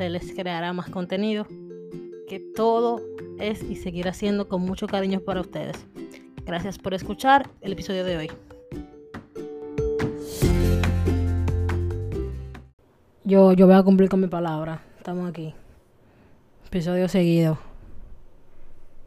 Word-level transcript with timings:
se 0.00 0.08
les 0.08 0.32
creará 0.32 0.72
más 0.72 0.88
contenido, 0.88 1.46
que 2.26 2.40
todo 2.56 3.02
es 3.38 3.62
y 3.62 3.76
seguirá 3.76 4.14
siendo 4.14 4.48
con 4.48 4.62
mucho 4.62 4.86
cariño 4.86 5.20
para 5.20 5.42
ustedes. 5.42 5.86
Gracias 6.46 6.78
por 6.78 6.94
escuchar 6.94 7.50
el 7.60 7.74
episodio 7.74 8.02
de 8.04 8.16
hoy. 8.16 8.30
Yo, 13.24 13.52
yo 13.52 13.66
voy 13.66 13.74
a 13.74 13.82
cumplir 13.82 14.08
con 14.08 14.20
mi 14.22 14.26
palabra. 14.26 14.80
Estamos 14.96 15.28
aquí. 15.28 15.54
Episodio 16.68 17.06
seguido. 17.06 17.58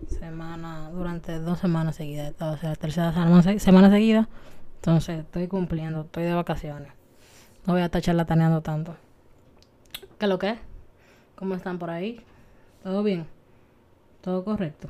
Semana, 0.07 0.91
durante 0.91 1.39
dos 1.39 1.57
semanas 1.57 1.95
seguidas. 1.95 2.35
O 2.39 2.57
sea, 2.57 2.75
tercera 2.75 3.11
semana, 3.11 3.57
semana 3.57 3.89
seguida. 3.89 4.29
Entonces, 4.75 5.21
estoy 5.21 5.47
cumpliendo. 5.47 6.01
Estoy 6.01 6.25
de 6.25 6.35
vacaciones. 6.35 6.91
No 7.65 7.73
voy 7.73 7.81
a 7.81 7.85
estar 7.85 7.99
charlataneando 7.99 8.61
tanto. 8.61 8.95
¿Qué 10.19 10.27
lo 10.27 10.37
que 10.37 10.51
es? 10.51 10.72
¿Cómo 11.43 11.55
están 11.55 11.77
por 11.77 11.89
ahí? 11.89 12.21
¿Todo 12.83 13.03
bien? 13.03 13.27
¿Todo 14.21 14.45
correcto? 14.45 14.87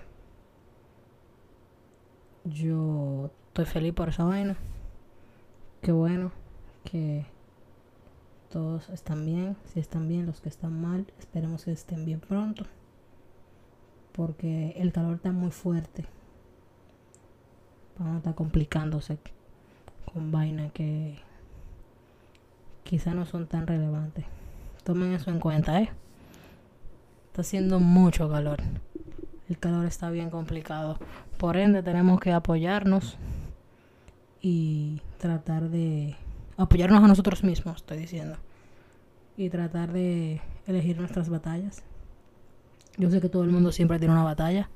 Yo 2.43 3.31
estoy 3.47 3.65
feliz 3.65 3.91
por 3.95 4.09
esa 4.09 4.23
vaina. 4.23 4.55
Qué 5.81 5.91
bueno 5.91 6.31
que 6.83 7.25
todos 8.51 8.87
están 8.89 9.25
bien, 9.25 9.57
si 9.65 9.79
están 9.79 10.07
bien, 10.07 10.27
los 10.27 10.41
que 10.41 10.49
están 10.49 10.79
mal, 10.79 11.11
esperemos 11.17 11.65
que 11.65 11.71
estén 11.71 12.05
bien 12.05 12.19
pronto, 12.19 12.65
porque 14.11 14.75
el 14.77 14.93
calor 14.93 15.15
está 15.15 15.31
muy 15.31 15.49
fuerte. 15.49 16.05
Vamos 17.97 18.13
a 18.13 18.17
estar 18.17 18.35
complicándose 18.35 19.17
con 20.13 20.31
vainas 20.31 20.71
que 20.71 21.17
quizá 22.83 23.15
no 23.15 23.25
son 23.25 23.47
tan 23.47 23.65
relevantes. 23.65 24.25
Tomen 24.83 25.13
eso 25.13 25.31
en 25.31 25.39
cuenta, 25.39 25.81
¿eh? 25.81 25.89
Está 27.33 27.41
haciendo 27.41 27.79
mucho 27.79 28.29
calor. 28.29 28.61
El 29.49 29.57
calor 29.57 29.87
está 29.87 30.11
bien 30.11 30.29
complicado. 30.29 30.99
Por 31.39 31.57
ende, 31.57 31.81
tenemos 31.81 32.19
que 32.19 32.31
apoyarnos 32.31 33.17
y 34.39 35.01
tratar 35.17 35.69
de 35.69 36.15
apoyarnos 36.57 37.03
a 37.03 37.07
nosotros 37.07 37.43
mismos, 37.43 37.77
estoy 37.77 37.97
diciendo, 37.97 38.37
y 39.35 39.49
tratar 39.49 39.91
de 39.91 40.41
elegir 40.67 40.99
nuestras 40.99 41.29
batallas. 41.29 41.81
Yo 42.99 43.09
sé 43.09 43.19
que 43.19 43.29
todo 43.29 43.43
el 43.43 43.49
mundo 43.49 43.71
siempre 43.71 43.97
tiene 43.97 44.13
una 44.13 44.23
batalla 44.23 44.69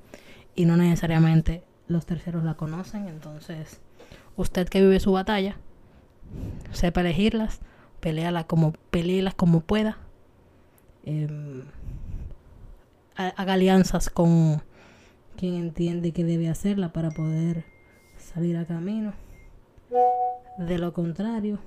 y 0.56 0.66
no 0.66 0.78
necesariamente 0.78 1.64
los 1.88 2.08
terceros 2.08 2.44
la 2.44 2.56
conocen, 2.56 3.08
entonces 3.08 3.82
usted 4.36 4.68
que 4.68 4.82
vive 4.82 5.00
su 5.00 5.12
batalla, 5.12 5.58
sepa 6.72 7.02
elegirlas, 7.02 7.60
peleala 8.00 8.46
como, 8.46 8.74
pelealas 8.90 9.36
como 9.36 9.60
pueda, 9.60 10.00
em, 11.06 11.62
haga 13.18 13.54
alianzas 13.54 14.10
con 14.10 14.62
quien 15.36 15.56
entiende 15.56 16.12
que 16.12 16.24
debe 16.24 16.50
hacerla 16.50 16.94
para 16.94 17.10
poder 17.12 17.66
salir 18.18 18.58
a 18.58 18.66
camino. 18.66 19.14
De 20.58 20.78
lo 20.78 20.94
contrario, 20.94 21.60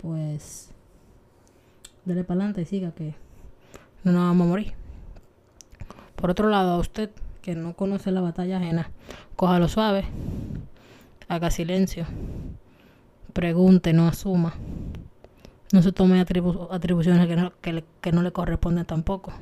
pues 0.00 0.70
dele 2.04 2.24
para 2.24 2.40
adelante 2.40 2.62
y 2.62 2.64
siga 2.64 2.92
que 2.92 3.14
no 4.02 4.12
nos 4.12 4.22
vamos 4.22 4.46
a 4.46 4.50
morir. 4.50 4.72
Por 6.16 6.30
otro 6.30 6.48
lado, 6.48 6.72
a 6.72 6.78
usted 6.78 7.10
que 7.42 7.54
no 7.54 7.74
conoce 7.74 8.10
la 8.10 8.20
batalla 8.20 8.58
ajena, 8.58 8.90
cójalo 9.36 9.68
suave, 9.68 10.04
haga 11.28 11.50
silencio, 11.50 12.06
pregunte, 13.32 13.92
no 13.92 14.08
asuma. 14.08 14.54
No 15.70 15.82
se 15.82 15.92
tome 15.92 16.20
atribuciones 16.20 17.26
que 17.26 17.36
no, 17.36 17.52
que, 17.60 17.84
que 18.00 18.12
no 18.12 18.22
le 18.22 18.32
corresponden 18.32 18.86
tampoco. 18.86 19.34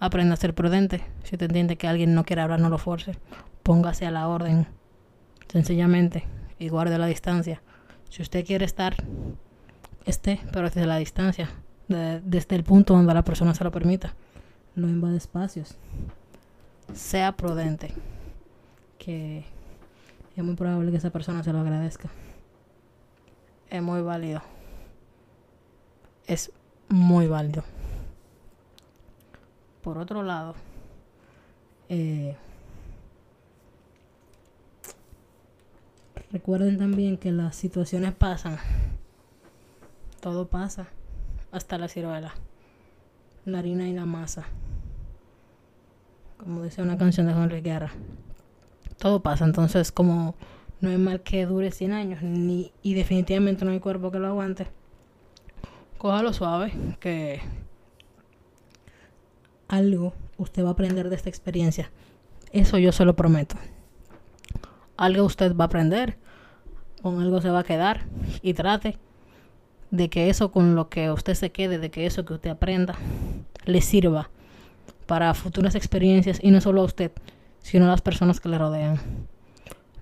Aprenda 0.00 0.34
a 0.34 0.36
ser 0.36 0.54
prudente. 0.54 1.04
Si 1.22 1.36
usted 1.36 1.46
entiende 1.46 1.76
que 1.76 1.86
alguien 1.86 2.14
no 2.14 2.24
quiere 2.24 2.42
hablar, 2.42 2.58
no 2.58 2.70
lo 2.70 2.78
force. 2.78 3.16
Póngase 3.62 4.06
a 4.06 4.10
la 4.10 4.26
orden 4.28 4.66
sencillamente, 5.46 6.24
y 6.58 6.68
guarde 6.68 6.96
la 6.98 7.06
distancia. 7.06 7.60
Si 8.08 8.22
usted 8.22 8.44
quiere 8.44 8.64
estar, 8.64 8.94
esté, 10.04 10.40
pero 10.52 10.68
desde 10.68 10.86
la 10.86 10.96
distancia, 10.98 11.50
desde 11.88 12.54
el 12.54 12.64
punto 12.64 12.94
donde 12.94 13.14
la 13.14 13.24
persona 13.24 13.54
se 13.54 13.64
lo 13.64 13.72
permita. 13.72 14.14
No 14.76 14.88
invade 14.88 15.16
espacios. 15.16 15.76
Sea 16.94 17.32
prudente, 17.32 17.92
que 18.98 19.44
es 20.36 20.44
muy 20.44 20.54
probable 20.54 20.90
que 20.90 20.98
esa 20.98 21.10
persona 21.10 21.42
se 21.42 21.52
lo 21.52 21.60
agradezca. 21.60 22.08
Es 23.68 23.82
muy 23.82 24.02
válido. 24.02 24.42
Es 26.26 26.52
muy 26.88 27.26
válido. 27.26 27.64
Por 29.82 29.98
otro 29.98 30.22
lado, 30.22 30.54
eh, 31.88 32.36
Recuerden 36.32 36.78
también 36.78 37.16
que 37.16 37.32
las 37.32 37.56
situaciones 37.56 38.12
pasan. 38.12 38.56
Todo 40.20 40.46
pasa. 40.46 40.86
Hasta 41.50 41.76
la 41.76 41.88
ciruela. 41.88 42.34
La 43.44 43.58
harina 43.58 43.88
y 43.88 43.92
la 43.92 44.06
masa. 44.06 44.44
Como 46.38 46.62
dice 46.62 46.82
una 46.82 46.96
canción 46.96 47.26
de 47.26 47.34
Juan 47.34 47.48
Guerra. 47.48 47.90
Todo 48.96 49.20
pasa. 49.20 49.44
Entonces, 49.44 49.90
como 49.90 50.36
no 50.80 50.90
es 50.90 51.00
mal 51.00 51.20
que 51.22 51.46
dure 51.46 51.72
100 51.72 51.92
años, 51.92 52.22
ni, 52.22 52.70
y 52.80 52.94
definitivamente 52.94 53.64
no 53.64 53.72
hay 53.72 53.80
cuerpo 53.80 54.12
que 54.12 54.18
lo 54.18 54.28
aguante, 54.28 54.66
cójalo 55.98 56.32
suave, 56.32 56.72
que 57.00 57.40
algo 59.70 60.12
usted 60.36 60.62
va 60.62 60.68
a 60.68 60.72
aprender 60.72 61.08
de 61.08 61.16
esta 61.16 61.28
experiencia. 61.28 61.90
Eso 62.52 62.78
yo 62.78 62.92
se 62.92 63.04
lo 63.04 63.16
prometo 63.16 63.56
algo 65.00 65.24
usted 65.24 65.56
va 65.56 65.64
a 65.64 65.66
aprender, 65.66 66.18
con 67.00 67.20
algo 67.20 67.40
se 67.40 67.48
va 67.48 67.60
a 67.60 67.64
quedar 67.64 68.04
y 68.42 68.52
trate 68.52 68.98
de 69.90 70.10
que 70.10 70.28
eso 70.28 70.52
con 70.52 70.74
lo 70.74 70.90
que 70.90 71.10
usted 71.10 71.32
se 71.34 71.50
quede, 71.50 71.78
de 71.78 71.90
que 71.90 72.04
eso 72.04 72.26
que 72.26 72.34
usted 72.34 72.50
aprenda 72.50 72.94
le 73.64 73.80
sirva 73.80 74.28
para 75.06 75.32
futuras 75.32 75.74
experiencias 75.74 76.38
y 76.42 76.50
no 76.50 76.60
solo 76.60 76.82
a 76.82 76.84
usted, 76.84 77.12
sino 77.62 77.86
a 77.86 77.88
las 77.88 78.02
personas 78.02 78.40
que 78.40 78.50
le 78.50 78.58
rodean. 78.58 79.00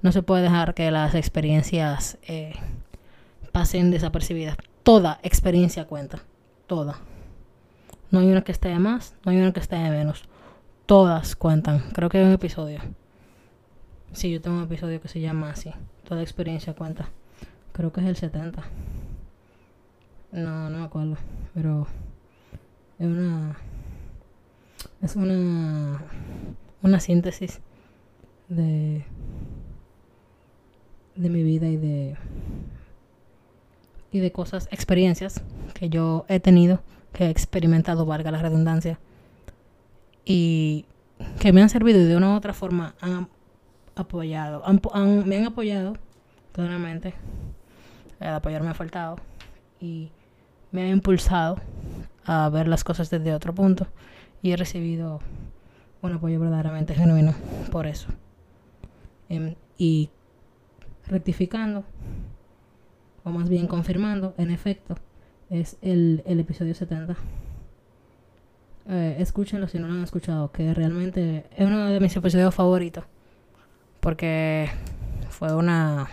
No 0.02 0.10
se 0.10 0.22
puede 0.22 0.42
dejar 0.42 0.74
que 0.74 0.90
las 0.90 1.14
experiencias 1.14 2.18
eh, 2.26 2.54
pasen 3.52 3.92
desapercibidas. 3.92 4.56
Toda 4.82 5.20
experiencia 5.22 5.84
cuenta, 5.84 6.18
toda. 6.66 6.98
No 8.10 8.20
hay 8.20 8.26
una 8.30 8.42
que 8.42 8.52
esté 8.52 8.68
de 8.68 8.78
más, 8.78 9.14
no 9.24 9.32
hay 9.32 9.38
una 9.38 9.52
que 9.52 9.60
esté 9.60 9.76
de 9.76 9.90
menos. 9.90 10.24
todas 10.86 11.36
cuentan. 11.36 11.80
Creo 11.92 12.08
que 12.08 12.18
hay 12.18 12.24
un 12.24 12.32
episodio. 12.32 12.80
Sí, 14.12 14.30
yo 14.30 14.40
tengo 14.40 14.56
un 14.56 14.64
episodio 14.64 15.00
que 15.00 15.08
se 15.08 15.20
llama 15.20 15.50
así. 15.50 15.70
Toda 16.08 16.22
experiencia 16.22 16.72
cuenta. 16.72 17.10
Creo 17.72 17.92
que 17.92 18.00
es 18.00 18.06
el 18.06 18.16
70. 18.16 18.62
No, 20.32 20.70
no 20.70 20.78
me 20.78 20.84
acuerdo. 20.84 21.16
Pero 21.54 21.86
es 22.98 23.06
una. 23.06 23.56
Es 25.02 25.16
una. 25.16 26.02
Una 26.82 27.00
síntesis 27.00 27.60
de. 28.48 29.04
De 31.14 31.28
mi 31.28 31.42
vida 31.42 31.68
y 31.68 31.76
de. 31.76 32.16
Y 34.10 34.20
de 34.20 34.32
cosas, 34.32 34.68
experiencias 34.70 35.42
que 35.74 35.90
yo 35.90 36.24
he 36.28 36.40
tenido, 36.40 36.80
que 37.18 37.24
he 37.24 37.30
experimentado, 37.30 38.06
valga 38.06 38.30
la 38.30 38.40
redundancia. 38.40 39.00
Y 40.24 40.84
que 41.40 41.52
me 41.52 41.60
han 41.60 41.68
servido 41.68 42.00
y 42.00 42.04
de 42.04 42.16
una 42.16 42.32
u 42.32 42.36
otra 42.36 42.54
forma 42.54 42.94
han 43.00 43.28
apoyado. 43.96 44.62
me 45.26 45.36
han 45.36 45.46
apoyado, 45.46 45.94
claramente. 46.52 47.14
El 48.20 48.28
apoyar 48.28 48.62
me 48.62 48.70
ha 48.70 48.74
faltado. 48.74 49.16
Y 49.80 50.12
me 50.70 50.82
ha 50.82 50.88
impulsado 50.90 51.56
a 52.24 52.48
ver 52.50 52.68
las 52.68 52.84
cosas 52.84 53.10
desde 53.10 53.34
otro 53.34 53.52
punto. 53.52 53.88
Y 54.40 54.52
he 54.52 54.56
recibido 54.56 55.18
un 56.02 56.12
apoyo 56.12 56.38
verdaderamente 56.38 56.94
genuino 56.94 57.34
por 57.72 57.88
eso. 57.88 58.10
Em, 59.28 59.56
y 59.76 60.08
rectificando, 61.08 61.82
o 63.24 63.30
más 63.30 63.48
bien 63.48 63.66
confirmando, 63.66 64.34
en 64.38 64.52
efecto, 64.52 64.94
es 65.50 65.76
el, 65.82 66.22
el 66.26 66.40
episodio 66.40 66.74
70. 66.74 67.16
Eh, 68.90 69.16
escúchenlo 69.18 69.68
si 69.68 69.78
no 69.78 69.86
lo 69.86 69.94
han 69.94 70.02
escuchado, 70.02 70.50
que 70.50 70.72
realmente 70.72 71.44
es 71.56 71.66
uno 71.66 71.86
de 71.86 72.00
mis 72.00 72.16
episodios 72.16 72.54
favoritos. 72.54 73.04
Porque 74.00 74.70
fue 75.28 75.54
una... 75.54 76.08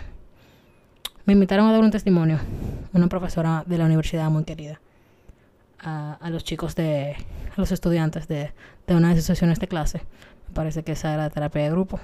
Me 1.24 1.32
invitaron 1.32 1.66
a 1.66 1.72
dar 1.72 1.82
un 1.82 1.90
testimonio, 1.90 2.38
una 2.92 3.08
profesora 3.08 3.64
de 3.66 3.78
la 3.78 3.86
universidad 3.86 4.30
muy 4.30 4.44
querida, 4.44 4.80
a, 5.80 6.18
los 6.30 6.44
chicos 6.44 6.76
de, 6.76 7.16
a 7.56 7.60
los 7.60 7.72
estudiantes 7.72 8.28
de, 8.28 8.52
de 8.86 8.94
una 8.94 9.08
de 9.08 9.16
sus 9.16 9.24
sesiones 9.24 9.58
de 9.58 9.66
clase. 9.66 10.02
Me 10.48 10.54
parece 10.54 10.84
que 10.84 10.92
esa 10.92 11.12
era 11.14 11.30
terapia 11.30 11.64
de 11.64 11.70
grupo. 11.70 11.98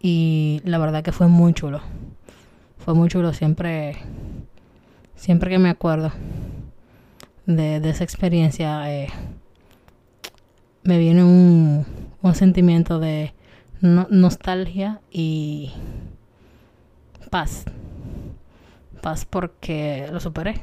Y 0.00 0.62
la 0.64 0.78
verdad 0.78 1.02
que 1.02 1.12
fue 1.12 1.26
muy 1.26 1.52
chulo. 1.52 1.80
Fue 2.78 2.94
muy 2.94 3.08
chulo 3.08 3.32
siempre, 3.32 3.96
siempre 5.20 5.50
que 5.50 5.58
me 5.58 5.68
acuerdo 5.68 6.12
de, 7.44 7.76
esa 7.88 8.04
experiencia, 8.04 8.90
eh, 8.92 9.08
me 10.82 10.98
viene 10.98 11.22
un, 11.22 11.84
un 12.22 12.34
sentimiento 12.34 12.98
de 12.98 13.34
nostalgia 13.80 15.00
y 15.10 15.72
paz. 17.30 17.64
Paz 19.02 19.26
porque 19.26 20.08
lo 20.10 20.20
superé. 20.20 20.62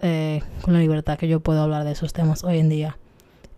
Eh, 0.00 0.42
con 0.62 0.74
la 0.74 0.80
libertad 0.80 1.18
que 1.18 1.26
yo 1.26 1.40
puedo 1.40 1.62
hablar 1.62 1.84
de 1.84 1.92
esos 1.92 2.12
temas 2.12 2.44
hoy 2.44 2.58
en 2.58 2.68
día. 2.68 2.96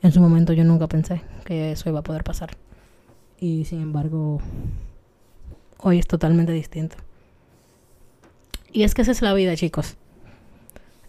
En 0.02 0.12
su 0.12 0.20
momento 0.20 0.52
yo 0.54 0.64
nunca 0.64 0.86
pensé 0.86 1.22
que 1.44 1.72
eso 1.72 1.90
iba 1.90 1.98
a 1.98 2.04
poder 2.04 2.24
pasar. 2.24 2.50
Y 3.38 3.66
sin 3.66 3.82
embargo, 3.82 4.40
hoy 5.78 5.98
es 5.98 6.06
totalmente 6.06 6.52
distinto. 6.52 6.96
Y 8.72 8.82
es 8.82 8.94
que 8.94 9.02
esa 9.02 9.12
es 9.12 9.22
la 9.22 9.34
vida, 9.34 9.56
chicos. 9.56 9.96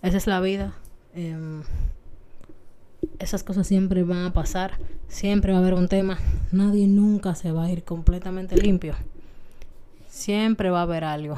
Esa 0.01 0.17
es 0.17 0.27
la 0.27 0.39
vida. 0.39 0.73
Em, 1.13 1.63
esas 3.19 3.43
cosas 3.43 3.67
siempre 3.67 4.03
van 4.03 4.25
a 4.25 4.33
pasar. 4.33 4.77
Siempre 5.07 5.51
va 5.51 5.57
a 5.57 5.61
haber 5.61 5.73
un 5.73 5.87
tema. 5.87 6.17
Nadie 6.51 6.87
nunca 6.87 7.35
se 7.35 7.51
va 7.51 7.65
a 7.65 7.71
ir 7.71 7.83
completamente 7.83 8.55
limpio. 8.55 8.95
Siempre 10.07 10.69
va 10.69 10.79
a 10.79 10.83
haber 10.83 11.03
algo. 11.03 11.37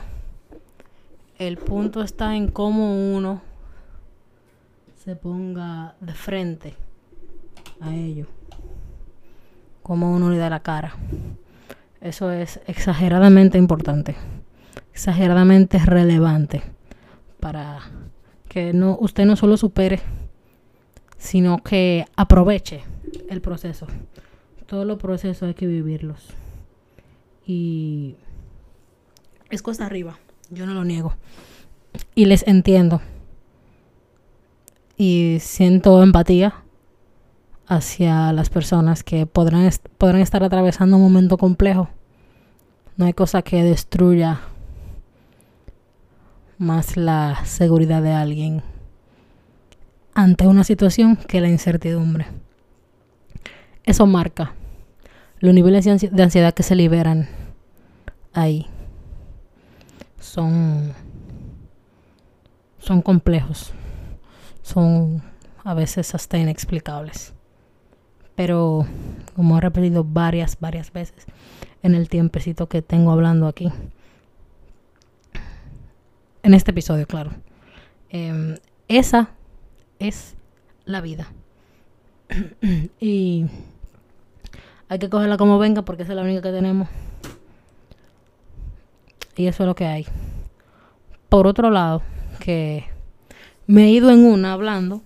El 1.39 1.57
punto 1.57 2.03
está 2.03 2.35
en 2.35 2.49
cómo 2.49 3.15
uno 3.15 3.41
se 5.03 5.15
ponga 5.15 5.95
de 5.99 6.13
frente 6.13 6.75
a 7.79 7.95
ello. 7.95 8.27
Cómo 9.81 10.13
uno 10.13 10.29
le 10.29 10.37
da 10.37 10.51
la 10.51 10.59
cara. 10.59 10.93
Eso 11.99 12.31
es 12.31 12.59
exageradamente 12.67 13.57
importante. 13.57 14.15
Exageradamente 14.93 15.79
relevante 15.79 16.61
para 17.39 17.79
que 18.47 18.73
no, 18.73 18.97
usted 18.99 19.25
no 19.25 19.35
solo 19.35 19.57
supere, 19.57 20.01
sino 21.17 21.57
que 21.59 22.05
aproveche 22.15 22.83
el 23.29 23.41
proceso. 23.41 23.87
Todos 24.65 24.85
los 24.85 24.97
procesos 24.97 25.47
hay 25.47 25.53
que 25.53 25.67
vivirlos. 25.67 26.27
Y 27.45 28.15
es 29.49 29.61
cosa 29.61 29.85
arriba, 29.85 30.17
yo 30.49 30.65
no 30.65 30.73
lo 30.73 30.83
niego. 30.83 31.15
Y 32.15 32.25
les 32.25 32.47
entiendo. 32.47 33.01
Y 34.97 35.37
siento 35.39 36.03
empatía 36.03 36.63
hacia 37.67 38.33
las 38.33 38.49
personas 38.49 39.03
que 39.03 39.25
podrán, 39.25 39.69
podrán 39.97 40.21
estar 40.21 40.43
atravesando 40.43 40.97
un 40.97 41.03
momento 41.03 41.37
complejo. 41.37 41.89
No 42.97 43.05
hay 43.05 43.13
cosa 43.13 43.41
que 43.41 43.63
destruya 43.63 44.41
más 46.61 46.95
la 46.95 47.43
seguridad 47.43 48.03
de 48.03 48.13
alguien 48.13 48.61
ante 50.13 50.45
una 50.45 50.63
situación 50.63 51.15
que 51.15 51.41
la 51.41 51.49
incertidumbre. 51.49 52.27
Eso 53.83 54.05
marca 54.05 54.53
los 55.39 55.55
niveles 55.55 55.85
de 55.85 56.23
ansiedad 56.23 56.53
que 56.53 56.61
se 56.61 56.75
liberan 56.75 57.27
ahí. 58.31 58.67
Son, 60.19 60.93
son 62.77 63.01
complejos, 63.01 63.73
son 64.61 65.23
a 65.63 65.73
veces 65.73 66.13
hasta 66.13 66.37
inexplicables. 66.37 67.33
Pero, 68.35 68.85
como 69.35 69.57
he 69.57 69.61
repetido 69.61 70.03
varias, 70.03 70.59
varias 70.59 70.93
veces 70.93 71.25
en 71.81 71.95
el 71.95 72.07
tiempecito 72.07 72.69
que 72.69 72.83
tengo 72.83 73.11
hablando 73.11 73.47
aquí, 73.47 73.71
en 76.43 76.53
este 76.53 76.71
episodio, 76.71 77.05
claro. 77.07 77.31
Em, 78.09 78.57
esa 78.87 79.29
es 79.99 80.35
la 80.85 81.01
vida. 81.01 81.27
y 82.99 83.45
hay 84.89 84.99
que 84.99 85.09
cogerla 85.09 85.37
como 85.37 85.59
venga 85.59 85.83
porque 85.83 86.03
esa 86.03 86.13
es 86.13 86.15
la 86.17 86.23
única 86.23 86.41
que 86.41 86.51
tenemos. 86.51 86.89
Y 89.35 89.47
eso 89.47 89.63
es 89.63 89.67
lo 89.67 89.75
que 89.75 89.85
hay. 89.85 90.05
Por 91.29 91.47
otro 91.47 91.69
lado, 91.69 92.01
que 92.39 92.85
me 93.67 93.85
he 93.85 93.89
ido 93.89 94.09
en 94.09 94.25
una 94.25 94.53
hablando. 94.53 95.01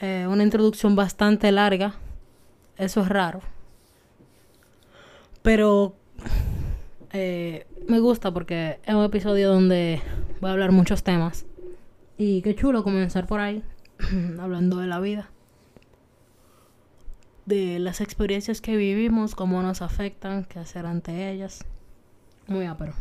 Eh, 0.00 0.26
una 0.28 0.42
introducción 0.42 0.96
bastante 0.96 1.52
larga. 1.52 1.94
Eso 2.78 3.02
es 3.02 3.08
raro. 3.08 3.40
Pero 5.42 5.94
eh, 7.12 7.66
me 7.88 8.00
gusta 8.00 8.32
porque 8.32 8.80
es 8.84 8.94
un 8.94 9.04
episodio 9.04 9.52
donde 9.52 10.00
voy 10.40 10.50
a 10.50 10.52
hablar 10.52 10.72
muchos 10.72 11.02
temas. 11.02 11.46
Y 12.16 12.42
qué 12.42 12.54
chulo 12.54 12.84
comenzar 12.84 13.26
por 13.26 13.40
ahí, 13.40 13.62
hablando 14.38 14.78
de 14.78 14.86
la 14.86 15.00
vida. 15.00 15.30
De 17.46 17.78
las 17.78 18.00
experiencias 18.00 18.60
que 18.60 18.76
vivimos, 18.76 19.34
cómo 19.34 19.62
nos 19.62 19.82
afectan, 19.82 20.44
qué 20.44 20.58
hacer 20.58 20.86
ante 20.86 21.30
ellas. 21.30 21.64
Muy 22.46 22.66
ápero. 22.66 22.94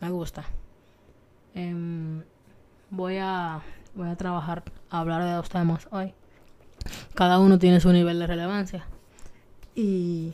Me 0.00 0.10
gusta. 0.10 0.44
Em, 1.54 2.22
voy 2.90 3.18
a 3.18 3.62
voy 3.94 4.08
a 4.08 4.16
trabajar 4.16 4.62
a 4.90 5.00
hablar 5.00 5.22
de 5.24 5.32
dos 5.32 5.48
temas 5.48 5.86
hoy. 5.90 6.14
Cada 7.14 7.38
uno 7.38 7.58
tiene 7.58 7.80
su 7.80 7.92
nivel 7.92 8.18
de 8.18 8.26
relevancia. 8.26 8.86
Y 9.74 10.32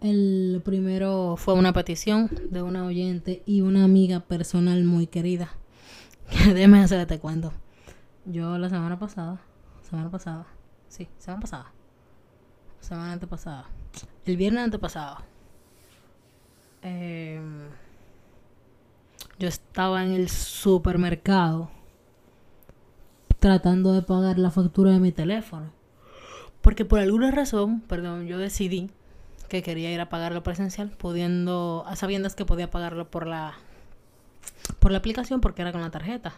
el 0.00 0.49
primero 0.60 1.36
fue 1.36 1.54
una 1.54 1.72
petición 1.72 2.30
de 2.50 2.62
una 2.62 2.84
oyente 2.84 3.42
y 3.46 3.60
una 3.60 3.84
amiga 3.84 4.20
personal 4.20 4.84
muy 4.84 5.06
querida. 5.06 5.50
Déjame 6.54 6.80
hacerte 6.80 7.18
cuento. 7.18 7.52
Yo 8.26 8.58
la 8.58 8.68
semana 8.68 8.98
pasada, 8.98 9.40
semana 9.82 10.10
pasada, 10.10 10.46
sí, 10.88 11.08
semana 11.18 11.40
pasada, 11.40 11.72
semana 12.80 13.12
antepasada, 13.12 13.66
el 14.24 14.36
viernes 14.36 14.64
antepasado, 14.64 15.18
em, 16.82 17.68
yo 19.38 19.48
estaba 19.48 20.04
en 20.04 20.12
el 20.12 20.28
supermercado 20.28 21.70
tratando 23.38 23.94
de 23.94 24.02
pagar 24.02 24.38
la 24.38 24.50
factura 24.50 24.92
de 24.92 25.00
mi 25.00 25.12
teléfono. 25.12 25.72
Porque 26.60 26.84
por 26.84 27.00
alguna 27.00 27.30
razón, 27.30 27.80
perdón, 27.80 28.26
yo 28.26 28.38
decidí 28.38 28.90
que 29.50 29.62
quería 29.62 29.92
ir 29.92 30.00
a 30.00 30.08
pagarlo 30.08 30.42
presencial, 30.44 30.90
pudiendo, 30.90 31.84
a 31.86 31.96
sabiendas 31.96 32.36
que 32.36 32.46
podía 32.46 32.70
pagarlo 32.70 33.10
por 33.10 33.26
la 33.26 33.54
por 34.78 34.92
la 34.92 34.98
aplicación 34.98 35.40
porque 35.40 35.62
era 35.62 35.72
con 35.72 35.80
la 35.80 35.90
tarjeta. 35.90 36.32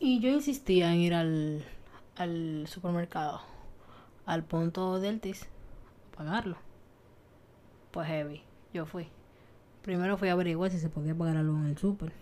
Y 0.00 0.20
yo 0.20 0.30
insistía 0.30 0.92
en 0.92 1.00
ir 1.00 1.14
al, 1.14 1.64
al 2.16 2.66
supermercado, 2.66 3.40
al 4.26 4.44
punto 4.44 4.98
del 5.00 5.20
TIS, 5.20 5.44
a 5.44 6.16
pagarlo. 6.16 6.56
Pues 7.92 8.08
heavy, 8.08 8.42
yo 8.74 8.84
fui. 8.84 9.08
Primero 9.82 10.16
fui 10.16 10.28
a 10.28 10.32
averiguar 10.32 10.72
si 10.72 10.78
se 10.78 10.88
podía 10.88 11.14
pagar 11.14 11.36
la 11.36 11.42
luz 11.44 11.58
en 11.60 11.66
el 11.66 11.78
super. 11.78 12.12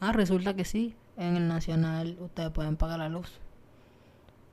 Ah, 0.00 0.12
resulta 0.12 0.56
que 0.56 0.64
sí, 0.64 0.94
en 1.18 1.36
el 1.36 1.48
Nacional 1.48 2.16
ustedes 2.18 2.50
pueden 2.50 2.76
pagar 2.76 2.98
la 2.98 3.10
luz. 3.10 3.38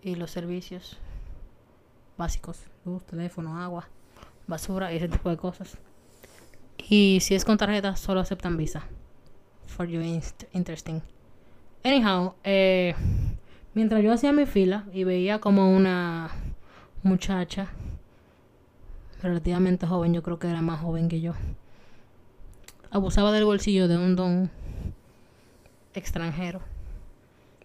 Y 0.03 0.15
los 0.15 0.31
servicios 0.31 0.97
básicos, 2.19 2.59
luz, 2.85 3.01
teléfono, 3.05 3.57
agua, 3.57 3.87
basura 4.45 4.93
y 4.93 4.97
ese 4.97 5.07
tipo 5.07 5.29
de 5.29 5.37
cosas. 5.37 5.77
Y 6.77 7.19
si 7.21 7.33
es 7.33 7.45
con 7.45 7.57
tarjeta, 7.57 7.95
solo 7.95 8.19
aceptan 8.19 8.57
Visa. 8.57 8.83
For 9.65 9.87
you 9.87 10.01
interesting. 10.53 11.01
Anyhow, 11.83 12.33
eh, 12.43 12.93
mientras 13.73 14.03
yo 14.03 14.11
hacía 14.11 14.33
mi 14.33 14.45
fila 14.45 14.85
y 14.91 15.05
veía 15.05 15.39
como 15.39 15.73
una 15.73 16.29
muchacha 17.01 17.69
relativamente 19.23 19.87
joven, 19.87 20.13
yo 20.13 20.21
creo 20.21 20.39
que 20.39 20.49
era 20.49 20.61
más 20.61 20.81
joven 20.81 21.07
que 21.07 21.21
yo, 21.21 21.33
abusaba 22.91 23.31
del 23.31 23.45
bolsillo 23.45 23.87
de 23.87 23.97
un 23.97 24.15
don 24.17 24.51
extranjero 25.93 26.61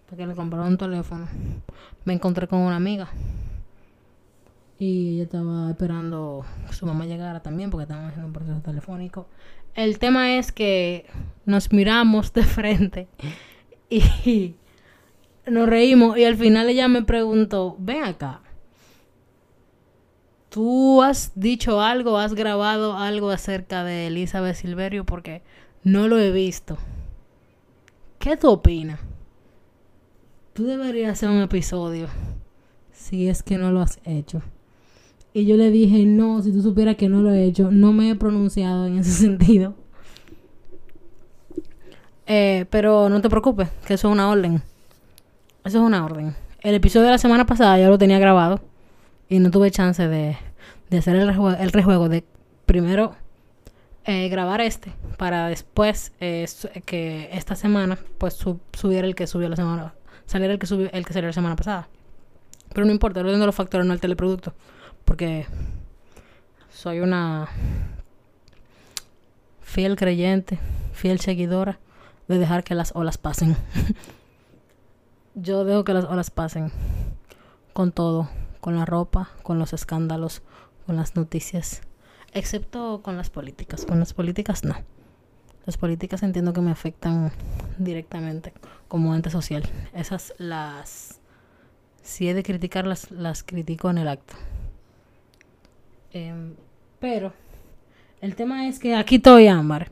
porque 0.09 0.27
le 0.27 0.35
compraron 0.35 0.69
un 0.69 0.79
teléfono. 0.79 1.27
Me 2.05 2.13
encontré 2.13 2.47
con 2.47 2.61
una 2.61 2.77
amiga 2.77 3.09
y 4.78 5.14
ella 5.14 5.25
estaba 5.25 5.71
esperando 5.71 6.45
que 6.66 6.75
su 6.75 6.87
mamá 6.87 7.07
llegara 7.07 7.40
también 7.40 7.71
porque 7.71 7.85
estaban 7.85 8.07
haciendo 8.07 8.26
un 8.26 8.33
proceso 8.33 8.61
telefónico. 8.61 9.28
El 9.75 9.99
tema 9.99 10.37
es 10.37 10.52
que 10.52 11.07
nos 11.45 11.73
miramos 11.73 12.33
de 12.33 12.43
frente 12.45 13.09
y 13.90 14.54
nos 15.47 15.69
reímos 15.69 16.16
y 16.19 16.25
al 16.25 16.37
final 16.37 16.69
ella 16.69 16.88
me 16.88 17.02
preguntó, 17.02 17.76
ven 17.78 18.04
acá, 18.04 18.40
¿tú 20.49 21.02
has 21.02 21.33
dicho 21.35 21.81
algo, 21.81 22.19
has 22.19 22.35
grabado 22.35 22.97
algo 22.97 23.31
acerca 23.31 23.85
de 23.85 24.09
Elizabeth 24.09 24.57
Silverio? 24.57 25.04
Porque 25.04 25.43
no 25.83 26.09
lo 26.09 26.19
he 26.19 26.31
visto. 26.31 26.78
¿Qué 28.19 28.37
tú 28.37 28.50
opinas? 28.50 29.00
Tú 30.52 30.64
deberías 30.64 31.12
hacer 31.12 31.28
un 31.28 31.43
episodio 31.43 32.09
si 32.93 33.28
es 33.28 33.43
que 33.43 33.59
no 33.59 33.73
lo 33.73 33.81
has 33.81 33.99
hecho. 34.04 34.40
Y 35.37 35.47
yo 35.47 35.57
le 35.57 35.73
dije, 35.73 36.05
no, 36.07 36.41
si 36.43 36.53
tú 36.53 36.62
supieras 36.62 36.95
que 36.95 37.09
no 37.09 37.21
lo 37.21 37.33
he 37.33 37.45
hecho, 37.45 37.73
no 37.73 37.93
me 37.93 38.09
he 38.09 38.14
pronunciado 38.14 38.87
en 38.87 38.99
ese 38.99 39.11
sentido. 39.26 39.75
Eh, 42.26 42.67
pero 42.71 43.09
no 43.09 43.21
te 43.21 43.29
preocupes, 43.29 43.69
que 43.85 43.95
eso 43.95 44.09
es 44.09 44.12
una 44.12 44.31
orden. 44.31 44.62
Eso 45.64 45.79
es 45.79 45.85
una 45.85 46.05
orden. 46.05 46.37
El 46.61 46.76
episodio 46.76 47.07
de 47.07 47.11
la 47.11 47.19
semana 47.19 47.47
pasada 47.47 47.76
ya 47.79 47.88
lo 47.88 47.99
tenía 47.99 48.21
grabado 48.21 48.61
y 49.29 49.41
no 49.41 49.50
tuve 49.50 49.73
chance 49.73 50.07
de, 50.07 50.37
hacer 50.97 51.17
el 51.17 51.26
rejuego, 51.26 51.59
el 51.59 51.73
rejuego 51.73 52.09
de 52.09 52.25
primero 52.64 53.17
eh, 54.05 54.29
grabar 54.29 54.61
este 54.61 54.93
para 55.19 55.49
después 55.49 56.12
eh, 56.21 56.47
que 56.87 57.29
esta 57.33 57.57
semana 57.57 57.99
pues 58.19 58.35
subiera 58.73 59.07
el 59.07 59.17
que 59.17 59.26
subió 59.26 59.49
la 59.49 59.57
semana 59.57 59.95
saliera 60.26 60.53
el 60.53 60.61
que 60.61 60.67
subió 60.67 60.88
el 60.93 61.05
que 61.05 61.12
salió 61.12 61.29
la 61.29 61.33
semana 61.33 61.57
pasada 61.57 61.88
pero 62.73 62.87
no 62.87 62.93
importa 62.93 63.21
el 63.21 63.26
orden 63.26 63.41
de 63.41 63.47
los 63.47 63.55
factores 63.55 63.87
no 63.87 63.93
el 63.93 64.00
teleproducto 64.00 64.55
porque 65.05 65.47
soy 66.71 67.01
una 67.01 67.49
fiel 69.61 69.97
creyente, 69.97 70.59
fiel 70.93 71.21
seguidora 71.21 71.79
de 72.29 72.39
dejar 72.39 72.65
que 72.65 72.75
las 72.75 72.93
olas 72.95 73.19
pasen. 73.19 73.57
Yo 75.35 75.65
dejo 75.65 75.85
que 75.85 75.95
las 75.95 76.05
olas 76.05 76.31
pasen 76.31 76.71
con 77.73 77.93
todo, 77.93 78.29
con 78.61 78.77
la 78.77 78.85
ropa, 78.85 79.31
con 79.43 79.59
los 79.59 79.73
escándalos, 79.73 80.43
con 80.87 80.97
las 80.97 81.17
noticias, 81.17 81.83
excepto 82.33 83.01
con 83.03 83.17
las 83.17 83.31
políticas. 83.31 83.85
Con 83.85 83.99
las 83.99 84.15
políticas 84.15 84.65
no. 84.65 84.77
Las 85.67 85.77
políticas 85.77 86.23
entiendo 86.23 86.53
que 86.53 86.61
me 86.61 86.71
afectan 86.71 87.33
directamente 87.79 88.53
como 88.87 89.15
ente 89.15 89.31
social. 89.31 89.65
Esas 89.93 90.35
las 90.39 91.21
si 92.05 92.29
he 92.29 92.35
de 92.35 92.43
criticarlas, 92.43 93.11
las 93.11 93.43
critico 93.43 93.89
en 93.89 93.99
el 93.99 94.09
acto. 94.09 94.35
Em, 96.14 96.54
pero 97.00 97.33
el 98.21 98.37
tema 98.37 98.68
es 98.68 98.78
que 98.78 98.94
aquí 98.94 99.16
estoy 99.16 99.49
Ámbar. 99.49 99.90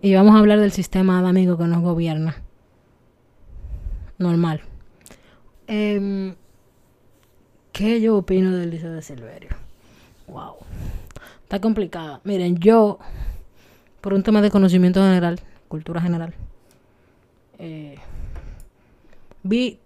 Y 0.00 0.14
vamos 0.14 0.34
a 0.34 0.38
hablar 0.38 0.58
del 0.58 0.72
sistema 0.72 1.20
de 1.22 1.28
amigos 1.28 1.58
que 1.58 1.64
nos 1.64 1.82
gobierna. 1.82 2.36
Normal. 4.16 4.62
Eh, 5.66 6.34
¿Qué 7.72 8.00
yo 8.00 8.16
opino 8.16 8.56
del 8.56 8.70
Liceo 8.70 8.92
de 8.92 9.02
Silverio? 9.02 9.50
Wow. 10.26 10.54
Está 11.42 11.60
complicada. 11.60 12.22
Miren, 12.24 12.56
yo, 12.56 12.98
por 14.00 14.14
un 14.14 14.22
tema 14.22 14.40
de 14.40 14.50
conocimiento 14.50 15.00
general, 15.00 15.40
cultura 15.68 16.00
general, 16.00 16.34
eh, 17.58 17.96
vi, 19.42 19.78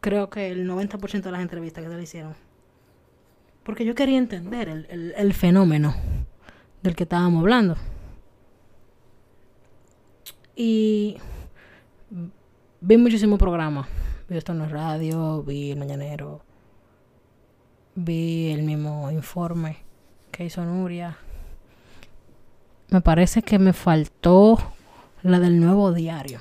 creo 0.00 0.30
que 0.30 0.48
el 0.48 0.66
90% 0.66 1.22
de 1.22 1.30
las 1.30 1.42
entrevistas 1.42 1.84
que 1.84 1.90
se 1.90 1.96
le 1.96 2.02
hicieron 2.02 2.47
porque 3.68 3.84
yo 3.84 3.94
quería 3.94 4.16
entender 4.16 4.66
el, 4.88 5.34
fenómeno 5.34 5.94
del 6.82 6.96
que 6.96 7.02
estábamos 7.02 7.40
hablando. 7.40 7.76
Y 10.56 11.18
vi 12.80 12.96
muchísimos 12.96 13.38
programas. 13.38 13.86
Vi 14.26 14.38
esto 14.38 14.52
en 14.52 14.60
la 14.60 14.68
radio, 14.68 15.42
vi 15.42 15.72
el 15.72 15.78
Mañanero, 15.78 16.40
vi 17.94 18.52
el 18.52 18.62
mismo 18.62 19.10
informe 19.10 19.76
que 20.30 20.46
hizo 20.46 20.64
Nuria. 20.64 21.18
Me 22.88 23.02
parece 23.02 23.42
que 23.42 23.58
me 23.58 23.74
faltó 23.74 24.58
la 25.22 25.40
del 25.40 25.60
nuevo 25.60 25.92
diario. 25.92 26.40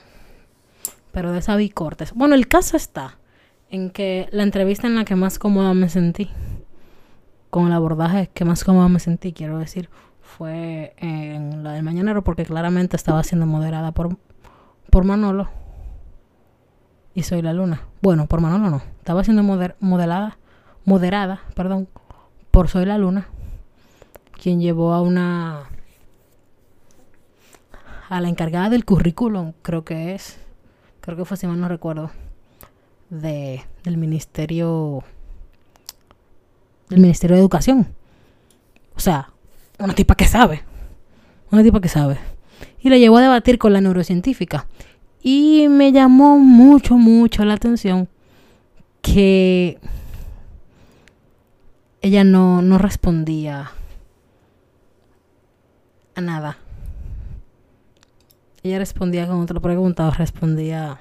Pero 1.11 1.33
de 1.33 1.39
esa 1.39 1.57
vi 1.57 1.71
cortes. 1.71 2.13
Bueno, 2.13 2.35
el 2.35 2.47
caso 2.47 2.77
está 2.77 3.17
en 3.69 3.89
que 3.89 4.29
la 4.31 4.43
entrevista 4.43 4.87
en 4.87 4.95
la 4.95 5.03
que 5.03 5.17
más 5.17 5.37
cómoda 5.37 5.73
me 5.73 5.89
sentí 5.89 6.29
con 7.49 7.67
el 7.67 7.73
abordaje 7.73 8.29
que 8.33 8.45
más 8.45 8.63
cómodo 8.63 8.89
me 8.89 8.99
sentí, 8.99 9.33
quiero 9.33 9.57
decir, 9.57 9.89
fue 10.21 10.93
en 10.97 11.63
la 11.63 11.73
del 11.73 11.83
mañanero 11.83 12.23
porque 12.23 12.45
claramente 12.45 12.95
estaba 12.95 13.23
siendo 13.23 13.45
moderada 13.45 13.91
por, 13.91 14.17
por 14.89 15.03
Manolo 15.03 15.49
y 17.15 17.23
Soy 17.23 17.41
la 17.41 17.53
Luna. 17.53 17.81
Bueno, 18.01 18.27
por 18.27 18.41
Manolo 18.41 18.69
no, 18.69 18.81
estaba 18.99 19.23
siendo 19.23 19.43
modelada, 19.43 20.37
moderada, 20.85 21.41
perdón, 21.55 21.87
por 22.51 22.67
Soy 22.67 22.85
la 22.85 22.97
Luna, 22.97 23.27
quien 24.39 24.59
llevó 24.59 24.93
a 24.93 25.01
una 25.01 25.63
a 28.09 28.21
la 28.21 28.29
encargada 28.29 28.69
del 28.69 28.85
currículum, 28.85 29.53
creo 29.61 29.83
que 29.83 30.15
es, 30.15 30.39
creo 31.01 31.17
que 31.17 31.25
fue 31.25 31.37
si 31.37 31.47
mal 31.47 31.59
no 31.59 31.67
recuerdo, 31.67 32.11
de, 33.09 33.63
del 33.83 33.97
ministerio 33.97 35.03
del 36.89 36.99
Ministerio 36.99 37.35
de 37.35 37.41
Educación. 37.41 37.87
O 38.95 38.99
sea, 38.99 39.29
una 39.79 39.93
tipa 39.93 40.15
que 40.15 40.25
sabe. 40.25 40.63
Una 41.51 41.63
tipa 41.63 41.81
que 41.81 41.89
sabe. 41.89 42.17
Y 42.79 42.89
la 42.89 42.97
llevó 42.97 43.17
a 43.17 43.21
debatir 43.21 43.57
con 43.57 43.73
la 43.73 43.81
neurocientífica. 43.81 44.67
Y 45.21 45.67
me 45.69 45.91
llamó 45.91 46.37
mucho, 46.37 46.95
mucho 46.95 47.43
la 47.45 47.53
atención 47.53 48.07
que 49.01 49.79
ella 52.01 52.23
no, 52.23 52.61
no 52.61 52.77
respondía 52.77 53.71
a 56.15 56.21
nada. 56.21 56.57
Ella 58.63 58.79
respondía 58.79 59.27
con 59.27 59.39
otra 59.39 59.59
pregunta 59.59 60.07
o 60.07 60.11
respondía 60.11 60.99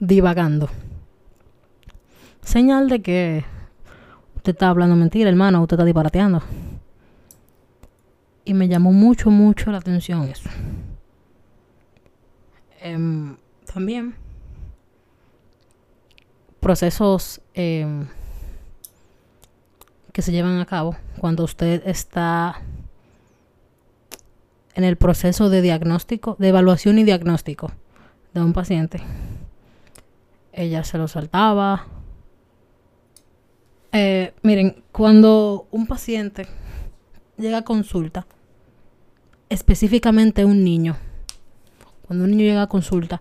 divagando. 0.00 0.68
Señal 2.48 2.88
de 2.88 3.02
que 3.02 3.44
usted 4.34 4.52
está 4.52 4.70
hablando 4.70 4.96
mentira, 4.96 5.28
hermano, 5.28 5.60
usted 5.60 5.74
está 5.74 5.84
disparateando. 5.84 6.42
Y 8.46 8.54
me 8.54 8.68
llamó 8.68 8.90
mucho, 8.90 9.28
mucho 9.28 9.70
la 9.70 9.76
atención 9.76 10.22
eso. 10.22 10.48
Em, 12.80 13.36
también 13.70 14.14
procesos 16.58 17.42
em, 17.52 18.06
que 20.14 20.22
se 20.22 20.32
llevan 20.32 20.58
a 20.58 20.64
cabo 20.64 20.96
cuando 21.18 21.44
usted 21.44 21.82
está 21.86 22.62
en 24.74 24.84
el 24.84 24.96
proceso 24.96 25.50
de 25.50 25.60
diagnóstico, 25.60 26.34
de 26.38 26.48
evaluación 26.48 26.98
y 26.98 27.04
diagnóstico 27.04 27.72
de 28.32 28.40
un 28.40 28.54
paciente. 28.54 29.02
Ella 30.54 30.82
se 30.82 30.96
lo 30.96 31.08
saltaba, 31.08 31.97
eh, 33.92 34.34
miren, 34.42 34.82
cuando 34.92 35.66
un 35.70 35.86
paciente 35.86 36.46
llega 37.36 37.58
a 37.58 37.64
consulta, 37.64 38.26
específicamente 39.48 40.44
un 40.44 40.64
niño, 40.64 40.96
Cuando 42.06 42.24
un 42.24 42.30
niño 42.30 42.44
llega 42.44 42.62
a 42.62 42.68
consulta, 42.68 43.20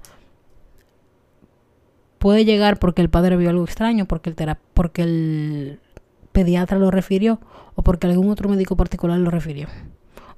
puede 2.20 2.46
llegar 2.46 2.80
porque 2.80 3.02
el 3.02 3.10
padre 3.10 3.38
vio 3.38 3.50
algo 3.50 3.66
extraño, 3.66 4.06
porque 4.06 4.30
el, 4.30 4.58
porque 4.74 5.04
el 5.04 5.80
pediatra 6.32 6.80
lo 6.80 6.92
refirió, 6.92 7.40
o 7.76 7.82
porque 7.84 8.08
algún 8.08 8.30
otro 8.30 8.50
médico 8.50 8.76
particular 8.76 9.20
lo 9.20 9.30
refirió, 9.30 9.68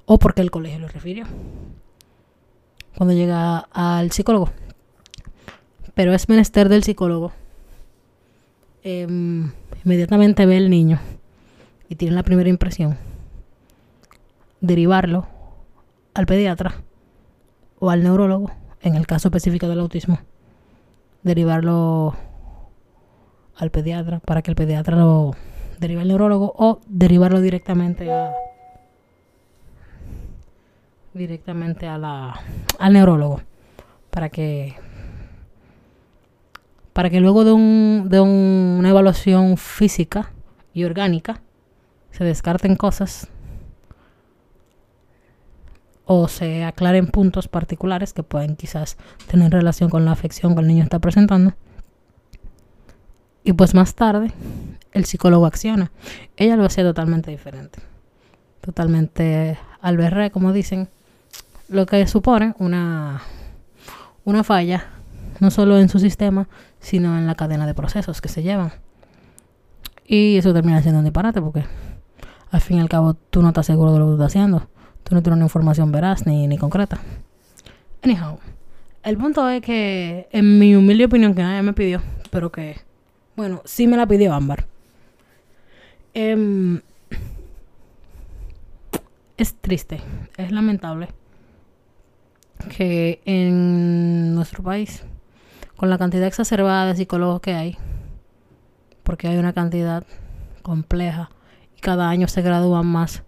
o 0.04 0.18
porque 0.18 0.42
el 0.42 0.50
colegio 0.50 0.80
lo 0.80 0.88
refirió. 0.88 1.26
Cuando 2.96 3.14
llega 3.14 3.58
al 3.72 4.10
psicólogo. 4.10 4.50
Pero 5.94 6.12
es 6.12 6.28
menester 6.28 6.68
del 6.68 6.82
psicólogo. 6.82 7.32
Em, 8.82 9.52
inmediatamente 9.84 10.46
ve 10.46 10.56
el 10.56 10.70
niño 10.70 10.98
y 11.88 11.96
tiene 11.96 12.14
la 12.14 12.22
primera 12.22 12.48
impresión. 12.48 12.96
Derivarlo 14.60 15.26
al 16.14 16.26
pediatra 16.26 16.74
o 17.78 17.90
al 17.90 18.02
neurólogo, 18.02 18.50
en 18.82 18.94
el 18.94 19.06
caso 19.06 19.28
específico 19.28 19.68
del 19.68 19.80
autismo 19.80 20.18
derivarlo 21.22 22.14
al 23.56 23.70
pediatra 23.70 24.20
para 24.20 24.42
que 24.42 24.50
el 24.50 24.56
pediatra 24.56 24.96
lo 24.96 25.32
derive 25.78 26.00
al 26.00 26.08
neurólogo 26.08 26.54
o 26.56 26.80
derivarlo 26.86 27.40
directamente 27.40 28.10
a 28.10 28.32
directamente 31.12 31.88
a 31.88 31.98
la, 31.98 32.40
al 32.78 32.92
neurólogo 32.92 33.42
para 34.10 34.28
que 34.28 34.76
para 36.92 37.10
que 37.10 37.20
luego 37.20 37.44
de, 37.44 37.52
un, 37.52 38.06
de 38.08 38.20
una 38.20 38.88
evaluación 38.90 39.56
física 39.56 40.32
y 40.72 40.84
orgánica 40.84 41.40
se 42.10 42.24
descarten 42.24 42.76
cosas 42.76 43.28
o 46.04 46.26
se 46.26 46.64
aclaren 46.64 47.06
puntos 47.06 47.46
particulares 47.46 48.12
que 48.12 48.24
pueden 48.24 48.56
quizás 48.56 48.96
tener 49.28 49.52
relación 49.52 49.90
con 49.90 50.04
la 50.04 50.10
afección 50.10 50.54
que 50.54 50.60
el 50.60 50.66
niño 50.66 50.82
está 50.82 50.98
presentando. 50.98 51.54
Y 53.44 53.52
pues 53.52 53.74
más 53.74 53.94
tarde 53.94 54.32
el 54.92 55.04
psicólogo 55.04 55.46
acciona. 55.46 55.92
Ella 56.36 56.56
lo 56.56 56.64
hacía 56.64 56.82
totalmente 56.82 57.30
diferente. 57.30 57.78
Totalmente 58.60 59.56
al 59.80 59.96
verre, 59.96 60.32
como 60.32 60.52
dicen, 60.52 60.88
lo 61.68 61.86
que 61.86 62.06
supone 62.08 62.54
una, 62.58 63.22
una 64.24 64.42
falla, 64.42 64.86
no 65.38 65.52
solo 65.52 65.78
en 65.78 65.88
su 65.88 66.00
sistema, 66.00 66.48
sino 66.80 67.16
en 67.18 67.26
la 67.26 67.34
cadena 67.34 67.66
de 67.66 67.74
procesos 67.74 68.20
que 68.20 68.28
se 68.28 68.42
llevan. 68.42 68.72
Y 70.06 70.36
eso 70.36 70.52
termina 70.52 70.82
siendo 70.82 70.98
un 70.98 71.04
disparate 71.04 71.40
porque 71.40 71.64
al 72.50 72.60
fin 72.60 72.78
y 72.78 72.80
al 72.80 72.88
cabo 72.88 73.14
tú 73.14 73.42
no 73.42 73.48
estás 73.48 73.66
seguro 73.66 73.92
de 73.92 74.00
lo 74.00 74.06
que 74.06 74.12
estás 74.12 74.26
haciendo 74.28 74.68
no 75.10 75.22
tienes 75.22 75.36
una 75.36 75.46
información 75.46 75.92
veraz 75.92 76.26
ni, 76.26 76.46
ni 76.46 76.56
concreta. 76.56 77.00
Anyhow, 78.02 78.38
el 79.02 79.16
punto 79.16 79.48
es 79.48 79.60
que, 79.62 80.28
en 80.32 80.58
mi 80.58 80.74
humilde 80.74 81.04
opinión, 81.04 81.34
que 81.34 81.42
nadie 81.42 81.62
me 81.62 81.72
pidió, 81.72 82.00
pero 82.30 82.50
que, 82.50 82.80
bueno, 83.36 83.62
sí 83.64 83.86
me 83.86 83.96
la 83.96 84.06
pidió 84.06 84.32
Ámbar. 84.32 84.66
Em, 86.14 86.80
es 89.36 89.54
triste, 89.54 90.00
es 90.36 90.50
lamentable 90.50 91.08
que 92.76 93.20
en 93.24 94.34
nuestro 94.34 94.62
país, 94.62 95.02
con 95.80 95.88
la 95.88 95.96
cantidad 95.96 96.26
exacerbada 96.26 96.84
de 96.84 96.96
psicólogos 96.96 97.40
que 97.40 97.54
hay, 97.54 97.78
porque 99.02 99.28
hay 99.28 99.38
una 99.38 99.54
cantidad 99.54 100.04
compleja 100.60 101.30
y 101.74 101.80
cada 101.80 102.10
año 102.10 102.28
se 102.28 102.42
gradúan 102.42 102.86
más 102.86 103.22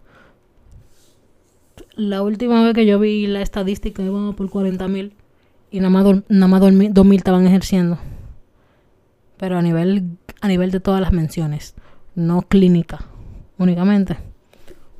la 1.95 2.21
última 2.21 2.63
vez 2.63 2.75
que 2.75 2.85
yo 2.85 2.99
vi 2.99 3.27
la 3.27 3.41
estadística 3.41 4.03
íbamos 4.03 4.35
por 4.35 4.51
40 4.51 4.87
mil 4.87 5.15
y 5.71 5.81
nada 5.81 5.89
más, 5.89 6.23
nada 6.29 6.49
más 6.49 6.61
2 6.61 7.07
mil 7.07 7.17
estaban 7.17 7.47
ejerciendo. 7.47 7.97
Pero 9.39 9.57
a 9.57 9.63
nivel, 9.63 10.19
a 10.43 10.49
nivel 10.49 10.71
de 10.71 10.81
todas 10.81 11.01
las 11.01 11.13
menciones, 11.13 11.75
no 12.15 12.43
clínica 12.43 13.07
únicamente. 13.57 14.19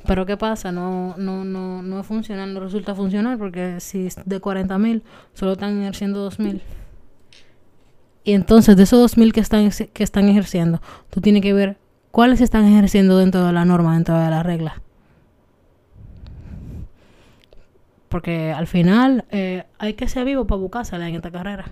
Pero 0.07 0.25
¿qué 0.25 0.39
pasa? 0.39 0.73
No, 0.73 1.15
no, 1.19 1.45
no, 1.45 1.83
no 1.83 2.03
funciona, 2.03 2.47
no 2.47 2.61
resulta 2.61 2.95
funcionar 2.95 3.37
porque 3.37 3.79
si 3.81 4.09
de 4.25 4.41
40 4.41 4.79
mil 4.79 5.03
solo 5.35 5.53
están 5.53 5.83
ejerciendo 5.83 6.21
2 6.21 6.39
mil. 6.39 6.63
Y 8.25 8.35
entonces 8.35 8.77
de 8.77 8.85
esos 8.85 9.01
2 9.01 9.17
mil 9.17 9.33
que 9.33 9.41
están, 9.41 9.71
que 9.71 10.03
están 10.05 10.29
ejerciendo, 10.29 10.81
tú 11.11 11.21
tienes 11.21 11.43
que 11.43 11.53
ver 11.53 11.77
cuáles 12.13 12.41
están 12.41 12.67
ejerciendo 12.67 13.19
dentro 13.19 13.45
de 13.45 13.53
la 13.53 13.65
norma, 13.65 13.95
dentro 13.95 14.17
de 14.17 14.31
la 14.31 14.43
regla. 14.43 14.81
Porque 18.09 18.53
al 18.53 18.67
final 18.67 19.25
eh, 19.31 19.65
hay 19.79 19.95
que 19.95 20.07
ser 20.07 20.25
vivo 20.25 20.47
para 20.47 20.61
buscársela 20.61 21.09
en 21.09 21.17
esta 21.17 21.31
carrera. 21.31 21.65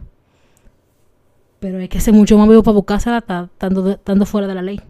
Pero 1.61 1.79
hay 1.79 1.89
que 1.89 2.01
ser 2.01 2.15
mucho 2.15 2.39
más 2.39 2.49
vivo 2.49 2.63
para 2.63 2.75
buscársela 2.75 3.19
estando, 3.19 4.27
fuera 4.27 4.47
de 4.47 4.55
la 4.55 4.63
ley. 4.63 4.81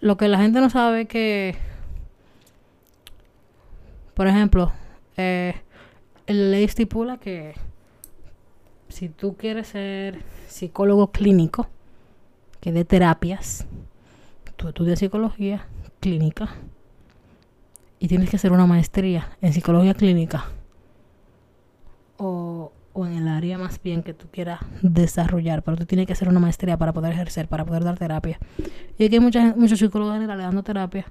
Lo 0.00 0.16
que 0.16 0.28
la 0.28 0.38
gente 0.38 0.60
no 0.60 0.70
sabe 0.70 1.02
es 1.02 1.08
que, 1.08 1.56
por 4.14 4.28
ejemplo, 4.28 4.72
eh, 5.16 5.56
la 6.28 6.34
ley 6.34 6.62
estipula 6.62 7.16
que 7.16 7.54
si 8.96 9.10
tú 9.10 9.36
quieres 9.36 9.66
ser 9.66 10.22
psicólogo 10.48 11.08
clínico, 11.08 11.68
que 12.62 12.72
dé 12.72 12.86
terapias, 12.86 13.66
tú 14.56 14.68
estudias 14.68 14.98
psicología 14.98 15.66
clínica 16.00 16.48
y 17.98 18.08
tienes 18.08 18.30
que 18.30 18.36
hacer 18.36 18.52
una 18.52 18.64
maestría 18.64 19.36
en 19.42 19.52
psicología 19.52 19.92
clínica 19.92 20.46
o, 22.16 22.72
en 22.94 23.12
el 23.18 23.28
área 23.28 23.58
más 23.58 23.82
bien 23.82 24.02
que 24.02 24.14
tú 24.14 24.28
quieras 24.32 24.60
desarrollar, 24.80 25.62
pero 25.62 25.76
tú 25.76 25.84
tienes 25.84 26.06
que 26.06 26.14
hacer 26.14 26.30
una 26.30 26.40
maestría 26.40 26.78
para 26.78 26.94
poder 26.94 27.12
ejercer, 27.12 27.48
para 27.48 27.66
poder 27.66 27.84
dar 27.84 27.98
terapia. 27.98 28.38
Y 28.96 29.04
aquí 29.04 29.16
hay 29.16 29.20
mucha, 29.20 29.54
muchos 29.54 29.78
psicólogos 29.78 30.14
generales 30.14 30.46
dando 30.46 30.62
terapia 30.62 31.04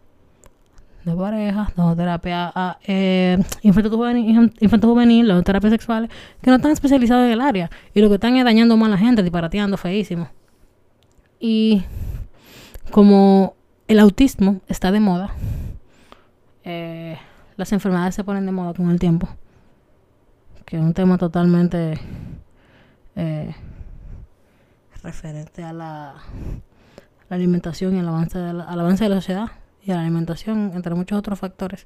de 1.05 1.15
pareja, 1.15 1.71
dando 1.75 1.95
terapia 1.95 2.51
a 2.53 2.79
eh, 2.85 3.37
infanto 3.61 3.89
juvenil, 3.91 5.43
terapias 5.43 5.71
sexuales, 5.71 6.09
que 6.41 6.49
no 6.49 6.55
están 6.55 6.71
especializados 6.71 7.25
en 7.25 7.31
el 7.31 7.41
área. 7.41 7.69
Y 7.93 8.01
lo 8.01 8.09
que 8.09 8.15
están 8.15 8.35
es 8.35 8.43
dañando 8.43 8.75
más 8.75 8.87
a 8.87 8.91
la 8.91 8.97
gente, 8.97 9.21
disparateando 9.21 9.77
feísimo. 9.77 10.29
Y 11.39 11.83
como 12.89 13.55
el 13.87 13.99
autismo 13.99 14.61
está 14.67 14.91
de 14.91 14.99
moda, 14.99 15.29
eh, 16.63 17.17
las 17.55 17.71
enfermedades 17.71 18.15
se 18.15 18.23
ponen 18.23 18.47
de 18.47 18.51
moda 18.51 18.73
con 18.73 18.89
el 18.89 18.99
tiempo. 18.99 19.29
Que 20.65 20.77
es 20.77 20.81
un 20.81 20.95
tema 20.95 21.19
totalmente 21.19 21.99
eh, 23.15 23.53
referente 25.03 25.63
a 25.63 25.71
la, 25.71 26.15
alimentación 27.29 27.95
y 27.95 27.99
al 27.99 28.07
avance, 28.07 28.39
al 28.39 28.79
avance 28.79 29.03
de 29.03 29.09
la 29.09 29.15
sociedad 29.17 29.51
y 29.85 29.91
a 29.91 29.95
la 29.95 30.01
alimentación, 30.01 30.71
entre 30.73 30.95
muchos 30.95 31.19
otros 31.19 31.37
factores 31.37 31.85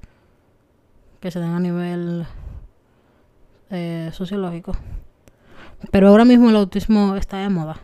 que 1.20 1.32
se 1.32 1.40
dan 1.40 1.54
a 1.54 1.60
nivel 1.60 2.26
eh, 3.70 4.10
sociológico. 4.14 4.74
Pero 5.92 6.08
ahora 6.08 6.24
mismo 6.26 6.50
el 6.50 6.56
autismo 6.56 7.16
está 7.16 7.38
de 7.38 7.50
moda. 7.50 7.78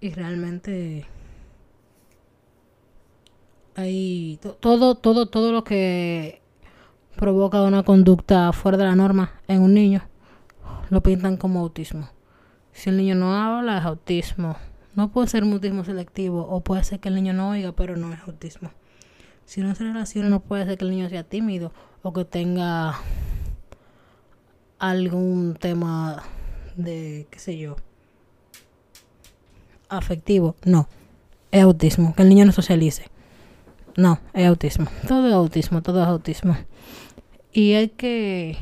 Y 0.00 0.10
realmente 0.10 1.06
hay 3.76 4.38
todo, 4.60 4.96
todo, 4.96 5.26
todo 5.26 5.52
lo 5.52 5.62
que 5.62 6.42
provoca 7.16 7.62
una 7.62 7.82
conducta 7.82 8.52
fuera 8.52 8.78
de 8.78 8.84
la 8.84 8.96
norma 8.96 9.32
en 9.46 9.62
un 9.62 9.74
niño, 9.74 10.02
lo 10.88 11.02
pintan 11.02 11.36
como 11.36 11.60
autismo. 11.60 12.08
Si 12.72 12.90
el 12.90 12.96
niño 12.96 13.14
no 13.14 13.34
habla, 13.34 13.78
es 13.78 13.84
autismo. 13.84 14.56
No 14.94 15.10
puede 15.10 15.28
ser 15.28 15.44
un 15.44 15.52
autismo 15.52 15.84
selectivo, 15.84 16.42
o 16.42 16.60
puede 16.60 16.84
ser 16.84 17.00
que 17.00 17.08
el 17.08 17.14
niño 17.14 17.32
no 17.32 17.50
oiga, 17.50 17.72
pero 17.72 17.96
no 17.96 18.12
es 18.12 18.20
autismo. 18.26 18.70
Si 19.44 19.60
no 19.60 19.74
se 19.74 19.84
relaciona, 19.84 20.28
no 20.28 20.40
puede 20.40 20.64
ser 20.66 20.78
que 20.78 20.84
el 20.84 20.90
niño 20.90 21.08
sea 21.08 21.24
tímido 21.24 21.72
o 22.02 22.12
que 22.12 22.24
tenga 22.24 22.96
algún 24.78 25.54
tema 25.54 26.22
de, 26.76 27.26
qué 27.30 27.38
sé 27.38 27.58
yo, 27.58 27.76
afectivo. 29.88 30.56
No, 30.64 30.88
es 31.50 31.62
autismo, 31.62 32.14
que 32.14 32.22
el 32.22 32.28
niño 32.28 32.44
no 32.44 32.52
socialice. 32.52 33.10
No, 33.96 34.18
es 34.32 34.46
autismo. 34.46 34.86
Todo 35.06 35.28
es 35.28 35.34
autismo, 35.34 35.82
todo 35.82 36.02
es 36.02 36.08
autismo. 36.08 36.56
Y 37.52 37.74
hay 37.74 37.88
que, 37.88 38.56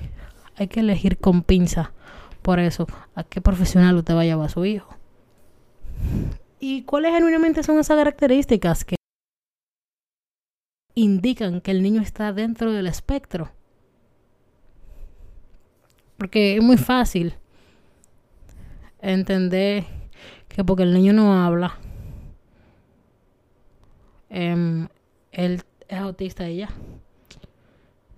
hay 0.56 0.68
que 0.68 0.80
elegir 0.80 1.18
con 1.18 1.42
pinza 1.42 1.92
por 2.42 2.58
eso 2.58 2.86
a 3.14 3.24
qué 3.24 3.40
profesional 3.40 3.96
usted 3.96 4.14
va 4.14 4.22
a 4.22 4.24
llevar 4.24 4.46
a 4.46 4.48
su 4.48 4.64
hijo. 4.64 4.97
¿Y 6.60 6.82
cuáles 6.82 7.12
genuinamente 7.12 7.62
son 7.62 7.78
esas 7.78 7.96
características 7.96 8.84
que 8.84 8.96
indican 10.94 11.60
que 11.60 11.70
el 11.70 11.82
niño 11.82 12.02
está 12.02 12.32
dentro 12.32 12.72
del 12.72 12.86
espectro? 12.86 13.50
Porque 16.16 16.56
es 16.56 16.62
muy 16.62 16.76
fácil 16.76 17.34
entender 19.00 19.84
que 20.48 20.64
porque 20.64 20.82
el 20.82 20.92
niño 20.92 21.12
no 21.12 21.44
habla, 21.44 21.78
eh, 24.30 24.88
él 25.30 25.62
es 25.88 25.98
autista 25.98 26.48
y 26.48 26.58
ya. 26.58 26.70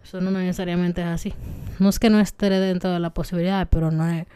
Eso 0.03 0.21
no 0.21 0.31
necesariamente 0.31 1.03
es 1.03 1.07
así. 1.07 1.35
No 1.79 1.89
es 1.89 1.99
que 1.99 2.11
no 2.11 2.19
esté 2.19 2.51
dentro 2.51 2.91
de 2.91 2.99
la 2.99 3.11
posibilidad, 3.11 3.69
pero 3.71 3.91
no 3.91 4.09
es, 4.09 4.27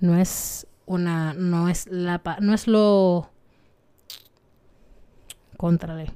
no 0.00 0.16
es 0.16 0.67
una, 0.88 1.34
no 1.34 1.68
es 1.68 1.86
la, 1.86 2.20
no 2.40 2.54
es 2.54 2.66
lo 2.66 3.30
contrale. 5.56 6.10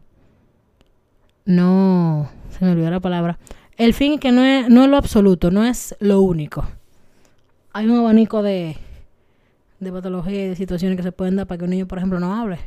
No, 1.44 2.30
se 2.50 2.64
me 2.64 2.72
olvidó 2.72 2.90
la 2.90 3.00
palabra. 3.00 3.38
El 3.76 3.94
fin 3.94 4.18
que 4.18 4.32
no 4.32 4.42
es, 4.44 4.68
no 4.68 4.84
es 4.84 4.90
lo 4.90 4.96
absoluto, 4.96 5.50
no 5.50 5.64
es 5.64 5.94
lo 6.00 6.20
único. 6.22 6.66
Hay 7.72 7.86
un 7.86 7.98
abanico 7.98 8.42
de, 8.42 8.76
de 9.80 9.92
patologías 9.92 10.44
y 10.44 10.48
de 10.48 10.56
situaciones 10.56 10.96
que 10.96 11.02
se 11.02 11.12
pueden 11.12 11.36
dar 11.36 11.46
para 11.46 11.58
que 11.58 11.64
un 11.64 11.70
niño, 11.70 11.86
por 11.86 11.98
ejemplo, 11.98 12.20
no 12.20 12.34
hable. 12.34 12.58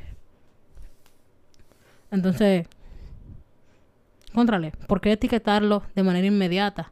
Entonces, 2.12 2.68
contrale, 4.34 4.72
¿por 4.88 5.02
qué 5.02 5.14
etiquetarlo 5.14 5.84
de 5.96 6.04
manera 6.04 6.28
inmediata? 6.28 6.92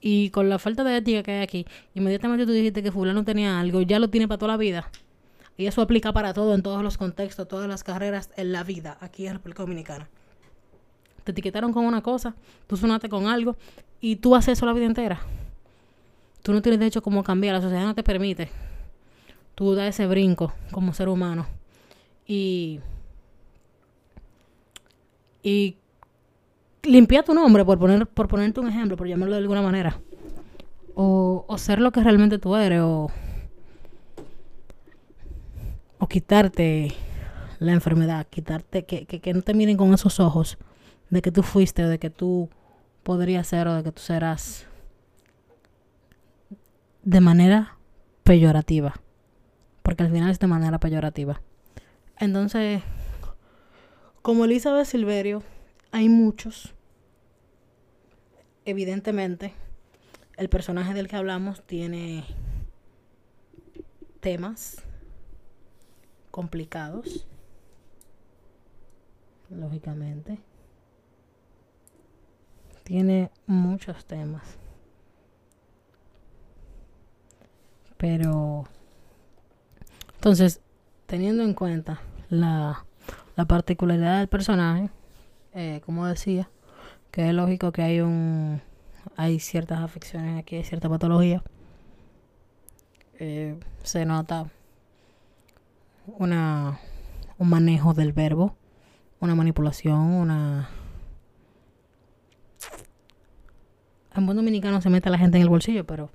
Y 0.00 0.30
con 0.30 0.48
la 0.48 0.58
falta 0.58 0.84
de 0.84 0.96
ética 0.96 1.22
que 1.22 1.32
hay 1.32 1.42
aquí, 1.42 1.66
inmediatamente 1.94 2.46
tú 2.46 2.52
dijiste 2.52 2.82
que 2.82 2.92
fulano 2.92 3.24
tenía 3.24 3.58
algo, 3.58 3.82
ya 3.82 3.98
lo 3.98 4.08
tiene 4.08 4.28
para 4.28 4.38
toda 4.38 4.52
la 4.52 4.58
vida. 4.58 4.90
Y 5.56 5.66
eso 5.66 5.80
aplica 5.80 6.12
para 6.12 6.34
todo, 6.34 6.54
en 6.54 6.62
todos 6.62 6.82
los 6.82 6.98
contextos, 6.98 7.48
todas 7.48 7.68
las 7.68 7.82
carreras 7.82 8.30
en 8.36 8.52
la 8.52 8.62
vida, 8.62 8.98
aquí 9.00 9.26
en 9.26 9.34
República 9.34 9.62
Dominicana. 9.62 10.08
Te 11.24 11.32
etiquetaron 11.32 11.72
con 11.72 11.84
una 11.84 12.02
cosa, 12.02 12.34
tú 12.66 12.76
sonaste 12.76 13.08
con 13.08 13.26
algo, 13.26 13.56
y 14.00 14.16
tú 14.16 14.36
haces 14.36 14.58
eso 14.58 14.66
la 14.66 14.74
vida 14.74 14.86
entera. 14.86 15.20
Tú 16.42 16.52
no 16.52 16.62
tienes 16.62 16.78
derecho 16.78 17.02
como 17.02 17.24
cambiar, 17.24 17.54
la 17.54 17.62
sociedad 17.62 17.84
no 17.84 17.94
te 17.94 18.02
permite. 18.02 18.50
Tú 19.54 19.74
das 19.74 19.88
ese 19.88 20.06
brinco 20.06 20.52
como 20.70 20.92
ser 20.92 21.08
humano. 21.08 21.46
Y. 22.26 22.80
Y 25.42 25.76
limpia 26.86 27.22
tu 27.22 27.34
nombre, 27.34 27.64
por, 27.64 27.78
poner, 27.78 28.06
por 28.06 28.28
ponerte 28.28 28.60
un 28.60 28.68
ejemplo, 28.68 28.96
por 28.96 29.06
llamarlo 29.06 29.34
de 29.34 29.40
alguna 29.40 29.62
manera. 29.62 29.98
O, 30.94 31.44
o 31.46 31.58
ser 31.58 31.80
lo 31.80 31.92
que 31.92 32.02
realmente 32.02 32.38
tú 32.38 32.56
eres, 32.56 32.80
o, 32.80 33.10
o 35.98 36.08
quitarte 36.08 36.94
la 37.58 37.72
enfermedad, 37.72 38.26
quitarte, 38.28 38.84
que, 38.84 39.06
que, 39.06 39.20
que 39.20 39.34
no 39.34 39.42
te 39.42 39.54
miren 39.54 39.76
con 39.76 39.92
esos 39.92 40.20
ojos 40.20 40.58
de 41.10 41.22
que 41.22 41.32
tú 41.32 41.42
fuiste, 41.42 41.84
o 41.84 41.88
de 41.88 41.98
que 41.98 42.10
tú 42.10 42.48
podrías 43.02 43.46
ser, 43.46 43.68
o 43.68 43.74
de 43.74 43.82
que 43.82 43.92
tú 43.92 44.02
serás 44.02 44.66
de 47.02 47.20
manera 47.20 47.76
peyorativa. 48.24 48.94
Porque 49.82 50.02
al 50.02 50.10
final 50.10 50.30
es 50.30 50.38
de 50.38 50.46
manera 50.46 50.78
peyorativa. 50.80 51.40
Entonces, 52.18 52.82
como 54.22 54.44
Elizabeth 54.44 54.86
Silverio, 54.86 55.42
hay 55.92 56.08
muchos 56.08 56.75
evidentemente, 58.66 59.54
el 60.36 60.48
personaje 60.48 60.92
del 60.92 61.08
que 61.08 61.16
hablamos 61.16 61.62
tiene 61.62 62.24
temas 64.20 64.82
complicados, 66.30 67.26
lógicamente. 69.48 70.38
Tiene 72.82 73.30
muchos 73.46 74.04
temas. 74.04 74.58
Pero, 77.96 78.64
entonces, 80.14 80.60
teniendo 81.06 81.42
en 81.42 81.54
cuenta 81.54 82.00
la, 82.28 82.84
la 83.36 83.44
particularidad 83.46 84.18
del 84.18 84.28
personaje, 84.28 84.90
eh, 85.54 85.80
como 85.84 86.06
decía, 86.06 86.50
que 87.16 87.26
es 87.26 87.34
lógico 87.34 87.72
que 87.72 87.80
hay 87.80 88.00
un 88.02 88.60
hay 89.16 89.40
ciertas 89.40 89.80
afecciones 89.80 90.38
aquí, 90.38 90.56
hay 90.56 90.64
cierta 90.64 90.90
patología. 90.90 91.42
Eh, 93.18 93.58
se 93.82 94.04
nota 94.04 94.50
una 96.06 96.78
un 97.38 97.48
manejo 97.48 97.94
del 97.94 98.12
verbo, 98.12 98.54
una 99.18 99.34
manipulación, 99.34 99.98
una 99.98 100.68
en 104.14 104.26
buen 104.26 104.36
dominicano 104.36 104.82
se 104.82 104.90
mete 104.90 105.08
a 105.08 105.12
la 105.12 105.18
gente 105.18 105.38
en 105.38 105.42
el 105.42 105.48
bolsillo, 105.48 105.86
pero 105.86 106.10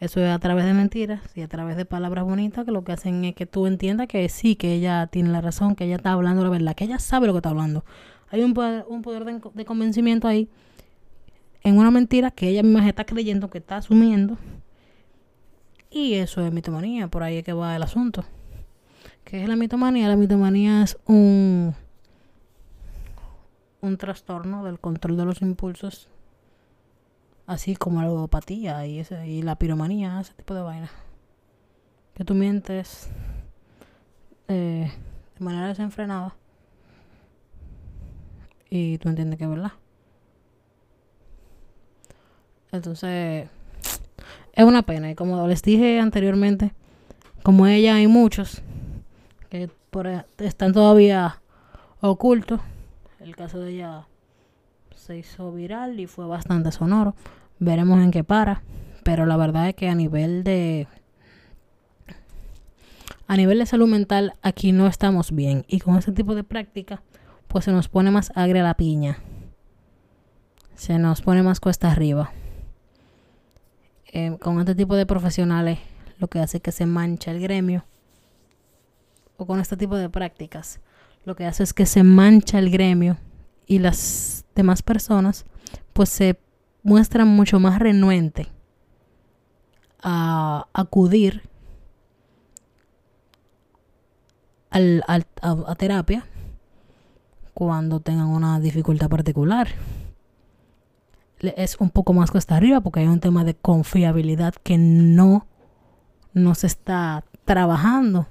eso 0.00 0.18
es 0.18 0.28
a 0.28 0.40
través 0.40 0.64
de 0.64 0.74
mentiras 0.74 1.20
y 1.36 1.42
a 1.42 1.48
través 1.48 1.76
de 1.76 1.84
palabras 1.84 2.24
bonitas 2.24 2.64
que 2.64 2.72
lo 2.72 2.82
que 2.82 2.90
hacen 2.90 3.24
es 3.24 3.36
que 3.36 3.46
tú 3.46 3.68
entiendas 3.68 4.08
que 4.08 4.28
sí, 4.28 4.56
que 4.56 4.72
ella 4.74 5.06
tiene 5.06 5.28
la 5.28 5.40
razón, 5.40 5.76
que 5.76 5.84
ella 5.84 5.94
está 5.94 6.10
hablando 6.10 6.42
la 6.42 6.50
verdad, 6.50 6.74
que 6.74 6.82
ella 6.82 6.98
sabe 6.98 7.28
lo 7.28 7.32
que 7.32 7.38
está 7.38 7.50
hablando. 7.50 7.84
Hay 8.32 8.42
un 8.42 8.54
poder, 8.54 8.86
un 8.88 9.02
poder 9.02 9.26
de, 9.26 9.64
convencimiento 9.66 10.26
ahí 10.26 10.48
en 11.62 11.76
una 11.76 11.90
mentira 11.90 12.30
que 12.30 12.48
ella 12.48 12.62
misma 12.62 12.88
está 12.88 13.04
creyendo, 13.04 13.50
que 13.50 13.58
está 13.58 13.76
asumiendo. 13.76 14.38
Y 15.90 16.14
eso 16.14 16.44
es 16.44 16.50
mitomanía, 16.50 17.08
por 17.08 17.22
ahí 17.22 17.36
es 17.36 17.44
que 17.44 17.52
va 17.52 17.76
el 17.76 17.82
asunto. 17.82 18.24
¿Qué 19.24 19.42
es 19.42 19.48
la 19.48 19.54
mitomanía? 19.54 20.08
La 20.08 20.16
mitomanía 20.16 20.82
es 20.82 20.96
un, 21.04 21.74
un 23.82 23.96
trastorno 23.98 24.64
del 24.64 24.80
control 24.80 25.18
de 25.18 25.26
los 25.26 25.42
impulsos, 25.42 26.08
así 27.46 27.76
como 27.76 28.00
la 28.00 28.08
ludopatía 28.08 28.86
y, 28.86 28.98
ese, 28.98 29.28
y 29.28 29.42
la 29.42 29.56
piromanía, 29.56 30.18
ese 30.18 30.32
tipo 30.32 30.54
de 30.54 30.62
vaina. 30.62 30.90
Que 32.14 32.24
tú 32.24 32.34
mientes 32.34 33.10
eh, 34.48 34.90
de 35.38 35.44
manera 35.44 35.68
desenfrenada 35.68 36.34
y 38.74 38.96
tú 38.96 39.10
entiendes 39.10 39.36
que 39.36 39.44
es 39.44 39.50
verdad. 39.50 39.72
Entonces, 42.72 43.50
es 44.54 44.64
una 44.64 44.80
pena. 44.80 45.10
Y 45.10 45.14
como 45.14 45.46
les 45.46 45.62
dije 45.62 46.00
anteriormente, 46.00 46.72
como 47.42 47.66
ella 47.66 47.96
hay 47.96 48.06
muchos 48.06 48.62
que 49.50 49.68
por, 49.90 50.06
e, 50.06 50.24
están 50.38 50.72
todavía 50.72 51.42
ocultos. 52.00 52.62
El 53.20 53.36
caso 53.36 53.60
de 53.60 53.72
ella 53.72 54.06
se 54.96 55.18
hizo 55.18 55.52
viral 55.52 56.00
y 56.00 56.06
fue 56.06 56.26
bastante 56.26 56.72
sonoro. 56.72 57.14
Veremos 57.58 58.00
en 58.02 58.10
qué 58.10 58.24
para. 58.24 58.62
Pero 59.04 59.26
la 59.26 59.36
verdad 59.36 59.68
es 59.68 59.74
que 59.74 59.90
a 59.90 59.94
nivel 59.94 60.44
de 60.44 60.88
a 63.26 63.36
nivel 63.36 63.58
de 63.58 63.66
salud 63.66 63.88
mental 63.88 64.32
aquí 64.40 64.72
no 64.72 64.86
estamos 64.86 65.30
bien. 65.32 65.66
Y 65.68 65.80
con 65.80 65.98
ese 65.98 66.12
tipo 66.12 66.34
de 66.34 66.42
práctica 66.42 67.02
pues 67.52 67.66
se 67.66 67.72
nos 67.72 67.88
pone 67.88 68.10
más 68.10 68.32
agria 68.34 68.62
la 68.62 68.74
piña. 68.74 69.18
Se 70.74 70.98
nos 70.98 71.20
pone 71.20 71.42
más 71.42 71.60
cuesta 71.60 71.92
arriba. 71.92 72.32
Eh, 74.06 74.38
con 74.40 74.58
este 74.58 74.74
tipo 74.74 74.96
de 74.96 75.04
profesionales 75.04 75.78
lo 76.18 76.28
que 76.28 76.40
hace 76.40 76.60
que 76.60 76.72
se 76.72 76.86
mancha 76.86 77.30
el 77.30 77.40
gremio. 77.40 77.84
O 79.36 79.46
con 79.46 79.60
este 79.60 79.76
tipo 79.76 79.96
de 79.96 80.08
prácticas 80.08 80.80
lo 81.24 81.36
que 81.36 81.44
hace 81.44 81.62
es 81.62 81.74
que 81.74 81.84
se 81.84 82.02
mancha 82.02 82.58
el 82.58 82.70
gremio 82.70 83.18
y 83.66 83.78
las 83.78 84.44
demás 84.54 84.82
personas 84.82 85.44
pues 85.92 86.08
se 86.08 86.40
muestran 86.82 87.28
mucho 87.28 87.60
más 87.60 87.78
renuentes 87.78 88.48
a 90.02 90.66
acudir 90.72 91.42
al, 94.70 95.04
a 95.06 95.74
terapia 95.76 96.24
cuando 97.54 98.00
tengan 98.00 98.28
una 98.28 98.60
dificultad 98.60 99.08
particular. 99.08 99.68
Es 101.40 101.76
un 101.80 101.90
poco 101.90 102.12
más 102.12 102.30
cuesta 102.30 102.56
arriba 102.56 102.80
porque 102.80 103.00
hay 103.00 103.06
un 103.06 103.20
tema 103.20 103.44
de 103.44 103.54
confiabilidad 103.54 104.54
que 104.62 104.78
no, 104.78 105.46
no 106.32 106.54
se 106.54 106.68
está 106.68 107.24
trabajando. 107.44 108.28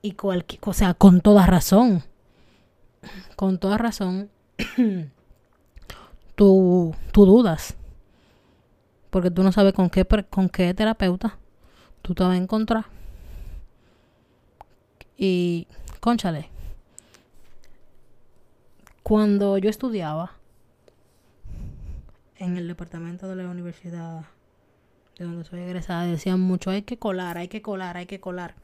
Y 0.00 0.12
cualquier, 0.12 0.60
o 0.64 0.72
sea, 0.72 0.94
con 0.94 1.20
toda 1.20 1.46
razón. 1.46 2.02
Con 3.36 3.58
toda 3.58 3.76
razón. 3.78 4.30
tú, 6.34 6.94
tú 7.12 7.26
dudas. 7.26 7.76
Porque 9.10 9.30
tú 9.30 9.42
no 9.42 9.52
sabes 9.52 9.74
con 9.74 9.90
qué, 9.90 10.04
con 10.30 10.48
qué 10.48 10.74
terapeuta 10.74 11.38
tú 12.04 12.14
te 12.14 12.22
vas 12.22 12.34
a 12.34 12.36
encontrar. 12.36 12.84
Y, 15.16 15.66
conchale, 16.00 16.50
cuando 19.04 19.58
yo 19.58 19.68
estudiaba 19.68 20.32
en 22.38 22.56
el 22.56 22.66
departamento 22.66 23.28
de 23.28 23.36
la 23.36 23.50
universidad 23.50 24.24
de 25.18 25.26
donde 25.26 25.44
soy 25.44 25.60
egresada, 25.60 26.06
decían 26.06 26.40
mucho, 26.40 26.70
hay 26.70 26.82
que 26.82 26.98
colar, 26.98 27.36
hay 27.36 27.48
que 27.48 27.60
colar, 27.60 27.98
hay 27.98 28.06
que 28.06 28.18
colar. 28.18 28.54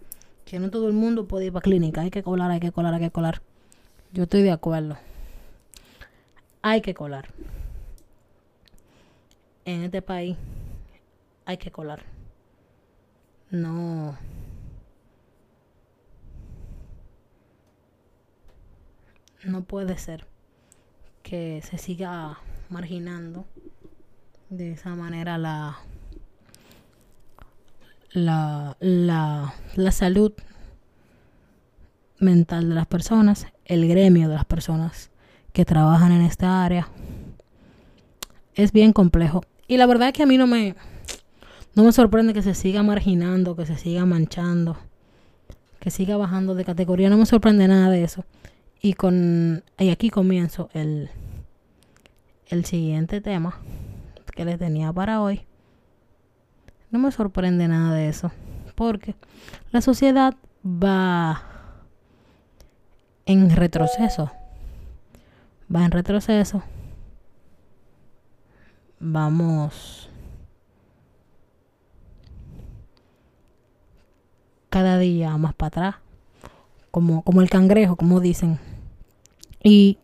Que 0.47 0.59
no 0.59 0.71
todo 0.71 0.89
el 0.89 0.95
mundo 0.95 1.29
puede 1.29 1.45
ir 1.45 1.53
para 1.53 1.63
clínica, 1.63 2.01
hay 2.01 2.11
que 2.11 2.23
colar, 2.23 2.51
hay 2.51 2.59
que 2.59 2.73
colar, 2.73 2.95
hay 2.95 3.01
que 3.01 3.11
colar. 3.11 3.43
Yo 4.13 4.23
estoy 4.23 4.43
de 4.43 4.51
acuerdo. 4.51 4.97
Hay 6.63 6.81
que 6.81 6.95
colar. 6.95 7.29
En 9.67 9.83
este 9.83 10.01
país 10.01 10.39
hay 11.45 11.59
que 11.59 11.71
colar. 11.71 12.03
No 13.51 14.17
no 19.45 19.63
puede 19.65 19.97
ser 19.99 20.30
que 21.23 21.63
se 21.63 21.79
siga 21.79 22.39
marginando 22.69 23.47
de 24.49 24.73
esa 24.73 24.95
manera 24.95 25.39
la 25.39 25.79
la, 28.13 28.77
la, 28.81 29.55
la 29.77 29.93
salud 29.93 30.33
mental 32.19 32.69
de 32.69 32.75
las 32.75 32.87
personas, 32.87 33.47
el 33.65 33.89
gremio 33.89 34.29
de 34.29 34.35
las 34.35 34.45
personas 34.45 35.11
que 35.53 35.65
trabajan 35.65 36.13
en 36.13 36.23
esta 36.23 36.65
área. 36.65 36.89
Es 38.55 38.73
bien 38.73 38.93
complejo. 38.93 39.43
Y 39.69 39.77
la 39.77 39.87
verdad 39.87 40.09
es 40.09 40.15
que 40.15 40.25
a 40.25 40.27
mí 40.27 40.37
no 40.37 40.47
me, 40.47 40.75
no 41.75 41.85
me 41.85 41.93
sorprende 41.93 42.35
que 42.35 42.43
se 42.43 42.55
siga 42.55 42.83
marginando, 42.83 43.57
que 43.57 43.67
se 43.67 43.77
siga 43.77 44.05
manchando, 44.05 44.77
que 45.79 45.91
siga 45.91 46.17
bajando 46.17 46.55
de 46.55 46.65
categoría. 46.65 47.09
No 47.09 47.17
me 47.17 47.27
sorprende 47.27 47.69
nada 47.69 47.91
de 47.91 48.05
eso. 48.05 48.25
Y 48.81 48.95
con 48.95 49.63
y 49.79 49.91
aquí 49.91 50.11
comienzo 50.11 50.71
el, 50.73 51.11
el 52.47 52.65
siguiente 52.65 53.21
tema 53.21 53.59
que 54.35 54.45
les 54.45 54.59
tenía 54.59 54.93
para 54.93 55.21
hoy. 55.21 55.45
No 56.91 56.99
me 56.99 57.13
sorprende 57.13 57.69
nada 57.69 57.95
de 57.95 58.09
eso. 58.09 58.33
Porque 58.75 59.15
la 59.71 59.81
sociedad 59.81 60.35
va 60.65 61.43
en 63.27 63.55
retroceso. 63.55 64.31
Va 65.75 65.85
en 65.85 65.91
retroceso. 65.91 66.63
Vamos 68.99 70.11
cada 74.69 74.99
día 74.99 75.37
más 75.37 75.55
para 75.55 75.69
atrás. 75.69 75.95
Como, 76.91 77.23
como 77.23 77.41
el 77.41 77.51
cangrejo, 77.51 77.97
como 77.97 78.21
dicen. 78.21 78.59
Y 79.63 79.99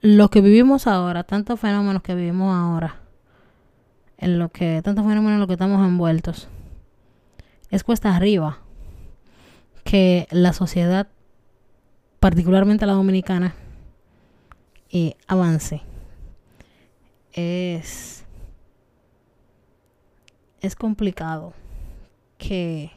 lo 0.00 0.28
que 0.28 0.40
vivimos 0.40 0.86
ahora, 0.86 1.24
tantos 1.24 1.58
fenómenos 1.58 2.02
que 2.02 2.14
vivimos 2.14 2.54
ahora, 2.54 3.00
en 4.18 4.38
lo 4.38 4.50
que, 4.50 4.82
tantos 4.82 5.04
fenómenos 5.04 5.34
en 5.34 5.38
los 5.40 5.46
que 5.46 5.54
estamos 5.54 5.86
envueltos, 5.86 6.48
es 7.70 7.82
cuesta 7.84 8.14
arriba 8.14 8.58
que 9.82 10.26
la 10.30 10.52
sociedad, 10.52 11.08
particularmente 12.20 12.86
la 12.86 12.92
dominicana, 12.92 13.54
eh, 14.90 15.16
avance. 15.26 15.82
Es, 17.32 18.24
es 20.60 20.76
complicado 20.76 21.52
que, 22.38 22.92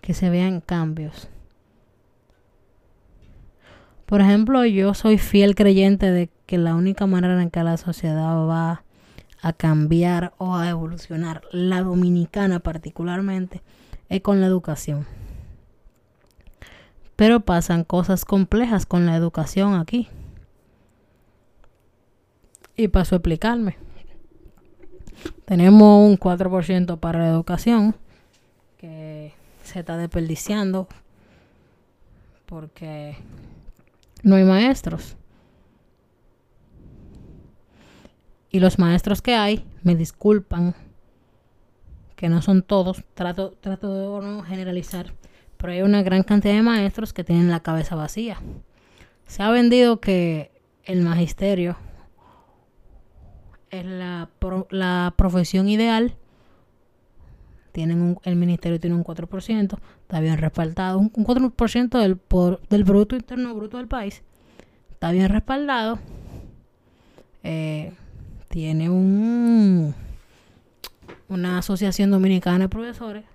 que 0.00 0.14
se 0.14 0.30
vean 0.30 0.60
cambios. 0.60 1.28
Por 4.06 4.20
ejemplo, 4.20 4.64
yo 4.64 4.94
soy 4.94 5.18
fiel 5.18 5.54
creyente 5.56 6.12
de 6.12 6.30
que 6.46 6.58
la 6.58 6.76
única 6.76 7.06
manera 7.06 7.42
en 7.42 7.50
que 7.50 7.62
la 7.64 7.76
sociedad 7.76 8.36
va 8.46 8.84
a 9.42 9.52
cambiar 9.52 10.32
o 10.38 10.54
a 10.54 10.68
evolucionar, 10.68 11.42
la 11.50 11.82
dominicana 11.82 12.60
particularmente, 12.60 13.62
es 14.08 14.20
con 14.20 14.40
la 14.40 14.46
educación. 14.46 15.06
Pero 17.16 17.40
pasan 17.40 17.82
cosas 17.82 18.24
complejas 18.24 18.86
con 18.86 19.06
la 19.06 19.16
educación 19.16 19.74
aquí. 19.74 20.08
Y 22.76 22.88
paso 22.88 23.16
a 23.16 23.18
explicarme. 23.18 23.76
Tenemos 25.46 26.08
un 26.08 26.18
4% 26.18 26.98
para 27.00 27.20
la 27.20 27.28
educación 27.28 27.96
que 28.76 29.32
se 29.64 29.80
está 29.80 29.96
desperdiciando 29.96 30.86
porque 32.44 33.16
no 34.26 34.34
hay 34.34 34.42
maestros. 34.42 35.16
Y 38.50 38.58
los 38.58 38.78
maestros 38.80 39.22
que 39.22 39.36
hay, 39.36 39.64
me 39.84 39.94
disculpan, 39.94 40.74
que 42.16 42.28
no 42.28 42.42
son 42.42 42.62
todos, 42.62 43.04
trato, 43.14 43.52
trato 43.52 44.20
de 44.20 44.26
no 44.26 44.42
generalizar, 44.42 45.14
pero 45.56 45.72
hay 45.72 45.82
una 45.82 46.02
gran 46.02 46.24
cantidad 46.24 46.54
de 46.54 46.62
maestros 46.62 47.12
que 47.12 47.22
tienen 47.22 47.52
la 47.52 47.60
cabeza 47.60 47.94
vacía. 47.94 48.38
Se 49.28 49.44
ha 49.44 49.50
vendido 49.50 50.00
que 50.00 50.50
el 50.82 51.02
magisterio 51.02 51.76
es 53.70 53.84
la, 53.84 54.28
la 54.70 55.14
profesión 55.16 55.68
ideal. 55.68 56.16
Tienen 57.76 58.00
un, 58.00 58.18
el 58.22 58.36
ministerio 58.36 58.80
tiene 58.80 58.96
un 58.96 59.04
4%, 59.04 59.78
está 60.00 60.20
bien 60.20 60.38
respaldado. 60.38 60.98
Un, 60.98 61.10
4% 61.12 62.00
del, 62.00 62.18
del 62.70 62.84
Producto 62.86 63.16
Interno 63.16 63.54
Bruto 63.54 63.76
del 63.76 63.86
país 63.86 64.22
está 64.92 65.12
bien 65.12 65.28
respaldado. 65.28 65.98
Eh, 67.42 67.92
tiene 68.48 68.88
un 68.88 69.94
una 71.28 71.58
asociación 71.58 72.10
dominicana 72.10 72.60
de 72.60 72.68
profesores, 72.70 73.26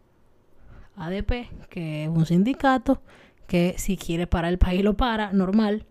ADP, 0.95 1.47
que 1.69 2.05
es 2.05 2.09
un 2.09 2.25
sindicato 2.25 2.99
que 3.45 3.75
si 3.77 3.95
quiere 3.95 4.25
parar 4.25 4.51
el 4.51 4.57
país 4.57 4.83
lo 4.83 4.97
para, 4.97 5.33
normal. 5.33 5.85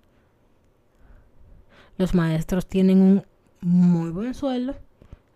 Los 1.98 2.16
maestros 2.16 2.66
tienen 2.66 3.00
un 3.00 3.24
muy 3.60 4.10
buen 4.10 4.34
sueldo 4.34 4.74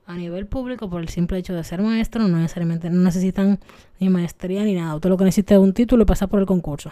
a 0.06 0.14
nivel 0.16 0.46
público 0.46 0.90
por 0.90 1.00
el 1.00 1.08
simple 1.08 1.38
hecho 1.38 1.54
de 1.54 1.64
ser 1.64 1.80
maestro, 1.80 2.26
no 2.28 2.38
necesariamente 2.38 2.90
no 2.90 3.02
necesitan 3.02 3.58
ni 3.98 4.08
maestría 4.10 4.64
ni 4.64 4.74
nada. 4.74 4.94
Usted 4.94 5.08
lo 5.08 5.16
que 5.16 5.24
necesita 5.24 5.54
es 5.54 5.60
un 5.60 5.72
título 5.72 6.02
y 6.02 6.06
pasar 6.06 6.28
por 6.28 6.40
el 6.40 6.46
concurso. 6.46 6.90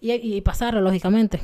Y, 0.00 0.40
pasarlo, 0.40 0.80
lógicamente. 0.80 1.40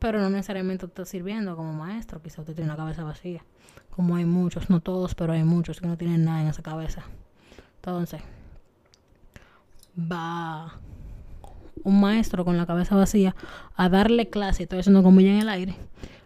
Pero 0.00 0.20
no 0.20 0.28
necesariamente 0.30 0.86
está 0.86 1.04
sirviendo 1.04 1.54
como 1.54 1.72
maestro, 1.72 2.20
quizá 2.20 2.40
usted 2.40 2.54
tiene 2.54 2.70
una 2.70 2.76
cabeza 2.76 3.04
vacía. 3.04 3.44
Como 3.90 4.16
hay 4.16 4.24
muchos, 4.24 4.68
no 4.68 4.80
todos, 4.80 5.14
pero 5.14 5.32
hay 5.32 5.44
muchos 5.44 5.80
que 5.80 5.86
no 5.86 5.96
tienen 5.96 6.24
nada 6.24 6.42
en 6.42 6.48
esa 6.48 6.62
cabeza. 6.62 7.04
Entonces, 7.76 8.22
va 9.96 10.78
un 11.84 12.00
maestro 12.00 12.44
con 12.44 12.56
la 12.56 12.66
cabeza 12.66 12.96
vacía 12.96 13.34
a 13.76 13.88
darle 13.88 14.28
clase, 14.28 14.64
estoy 14.64 14.80
haciendo 14.80 15.02
como 15.02 15.20
ya 15.20 15.30
en 15.30 15.40
el 15.40 15.48
aire, 15.48 15.76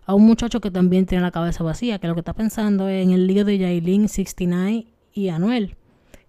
a 0.04 0.14
un 0.14 0.26
muchacho 0.26 0.60
que 0.60 0.70
también 0.70 1.06
tiene 1.06 1.22
la 1.22 1.30
cabeza 1.30 1.62
vacía, 1.62 1.98
que 1.98 2.08
lo 2.08 2.14
que 2.14 2.20
está 2.20 2.32
pensando 2.32 2.88
es 2.88 3.04
en 3.04 3.12
el 3.12 3.26
lío 3.26 3.44
de 3.44 3.58
Yailin 3.58 4.08
69 4.08 4.86
y 5.12 5.28
Anuel, 5.28 5.76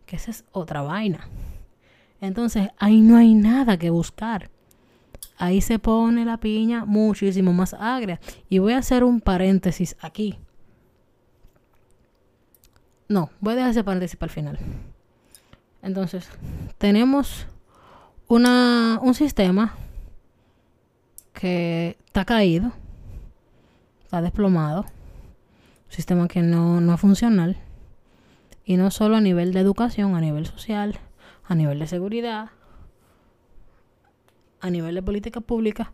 que 0.05 0.15
esa 0.15 0.31
es 0.31 0.45
otra 0.51 0.81
vaina. 0.81 1.27
Entonces, 2.21 2.69
ahí 2.77 3.01
no 3.01 3.17
hay 3.17 3.33
nada 3.33 3.77
que 3.77 3.89
buscar. 3.89 4.49
Ahí 5.38 5.59
se 5.62 5.79
pone 5.79 6.23
la 6.23 6.38
piña 6.38 6.86
muchísimo 6.86 7.51
más 7.51 7.73
agria. 7.73 8.19
Y 8.47 8.59
voy 8.59 8.73
a 8.73 8.77
hacer 8.77 9.03
un 9.03 9.19
paréntesis 9.19 9.97
aquí. 9.99 10.38
No, 13.09 13.29
voy 13.41 13.53
a 13.53 13.55
dejar 13.57 13.71
ese 13.71 13.83
paréntesis 13.83 14.15
para 14.15 14.29
el 14.29 14.36
final. 14.36 14.59
Entonces, 15.81 16.29
tenemos 16.77 17.45
una, 18.27 18.99
un 19.01 19.13
sistema 19.13 19.75
que 21.33 21.97
está 22.05 22.23
caído 22.23 22.71
está 24.13 24.21
desplomado, 24.21 24.82
un 24.82 25.91
sistema 25.91 26.28
que 26.28 26.43
no, 26.43 26.80
no 26.82 26.93
es 26.93 27.02
funcional, 27.02 27.58
y 28.63 28.78
no 28.78 28.91
solo 28.91 29.15
a 29.15 29.21
nivel 29.21 29.54
de 29.54 29.60
educación, 29.60 30.13
a 30.13 30.21
nivel 30.21 30.45
social, 30.45 30.99
a 31.47 31.56
nivel 31.56 31.80
de 31.80 31.88
seguridad, 31.88 32.52
a 34.62 34.69
nivel 34.69 34.93
de 34.93 35.02
política 35.02 35.41
pública, 35.41 35.93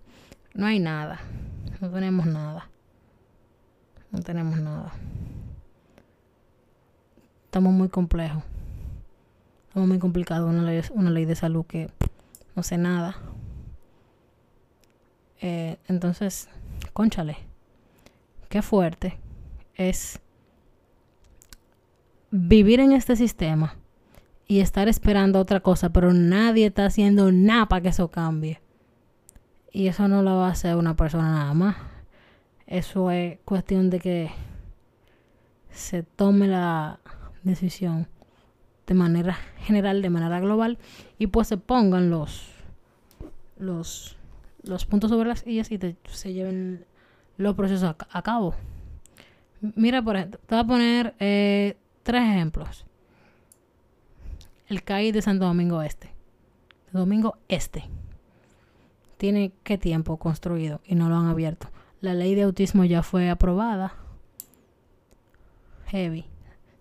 no 0.53 0.65
hay 0.65 0.79
nada, 0.79 1.21
no 1.79 1.89
tenemos 1.89 2.25
nada, 2.25 2.69
no 4.11 4.19
tenemos 4.19 4.59
nada. 4.59 4.91
Estamos 7.45 7.71
muy 7.71 7.87
complejos, 7.87 8.43
estamos 9.69 9.87
muy 9.87 9.99
complicados, 9.99 10.49
una 10.49 10.63
ley, 10.63 10.81
una 10.91 11.09
ley 11.09 11.23
de 11.23 11.35
salud 11.37 11.65
que 11.65 11.89
no 12.53 12.63
sé 12.63 12.77
nada. 12.77 13.15
Eh, 15.39 15.77
entonces, 15.87 16.49
conchale 16.91 17.48
qué 18.49 18.61
fuerte 18.61 19.17
es 19.75 20.19
vivir 22.31 22.79
en 22.79 22.91
este 22.91 23.15
sistema 23.15 23.77
y 24.47 24.59
estar 24.59 24.87
esperando 24.87 25.39
otra 25.39 25.59
cosa, 25.59 25.91
pero 25.91 26.11
nadie 26.13 26.65
está 26.65 26.85
haciendo 26.85 27.31
nada 27.31 27.67
para 27.67 27.81
que 27.81 27.89
eso 27.89 28.09
cambie. 28.09 28.59
Y 29.71 29.87
eso 29.87 30.07
no 30.07 30.23
lo 30.23 30.37
va 30.37 30.47
a 30.47 30.51
hacer 30.51 30.75
una 30.75 30.95
persona 30.95 31.31
nada 31.31 31.53
más. 31.53 31.75
Eso 32.65 33.11
es 33.11 33.37
cuestión 33.45 33.89
de 33.89 33.99
que 33.99 34.31
se 35.69 36.01
tome 36.01 36.47
la 36.47 36.99
decisión 37.43 38.07
de 38.87 38.95
manera 38.95 39.37
general, 39.59 40.01
de 40.01 40.09
manera 40.09 40.39
global, 40.39 40.79
y 41.19 41.27
pues 41.27 41.47
se 41.47 41.57
pongan 41.57 42.09
los 42.09 42.59
los, 43.59 44.17
los 44.63 44.85
puntos 44.85 45.11
sobre 45.11 45.29
las 45.29 45.41
sillas 45.41 45.71
y 45.71 45.79
se 46.09 46.33
lleven 46.33 46.85
los 47.39 47.55
procesos 47.55 47.95
a, 48.11 48.21
cabo. 48.21 48.53
Mira, 49.61 50.01
por 50.01 50.17
ejemplo, 50.17 50.39
te 50.45 50.55
voy 50.55 50.63
a 50.63 50.67
poner 50.67 51.15
eh, 51.19 51.77
tres 52.03 52.21
ejemplos. 52.21 52.85
El 54.67 54.83
CAI 54.83 55.13
de 55.13 55.21
Santo 55.21 55.45
Domingo 55.45 55.81
Este. 55.81 56.11
Domingo 56.91 57.37
Este. 57.47 57.85
tiene 59.17 59.53
qué 59.63 59.77
tiempo 59.77 60.17
construido 60.17 60.81
y 60.83 60.95
no 60.95 61.07
lo 61.07 61.15
han 61.15 61.27
abierto. 61.27 61.69
La 62.01 62.13
ley 62.13 62.35
de 62.35 62.43
autismo 62.43 62.83
ya 62.83 63.03
fue 63.03 63.29
aprobada. 63.29 63.93
Heavy. 65.87 66.25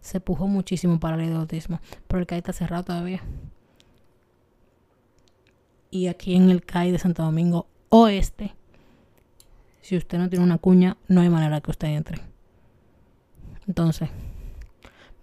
Se 0.01 0.21
pujó 0.21 0.49
muchísimo 0.49 0.99
para 0.99 1.17
la 1.17 1.23
ley 1.23 1.31
de 1.33 1.39
autismo, 1.39 1.81
pero 2.09 2.19
el 2.19 2.27
CAI 2.27 2.39
está 2.39 2.53
cerrado 2.53 2.83
todavía. 2.83 3.23
Y 5.93 6.09
aquí 6.09 6.35
en 6.35 6.51
el 6.51 6.65
CAI 6.65 6.91
de 6.91 6.99
Santo 6.99 7.23
Domingo 7.23 7.69
Oeste, 7.91 8.57
si 9.81 9.97
usted 9.97 10.19
no 10.19 10.29
tiene 10.29 10.45
una 10.45 10.59
cuña, 10.59 10.97
no 11.09 11.21
hay 11.21 11.29
manera 11.29 11.61
que 11.61 11.71
usted 11.71 11.89
entre. 11.89 12.21
Entonces, 13.67 14.09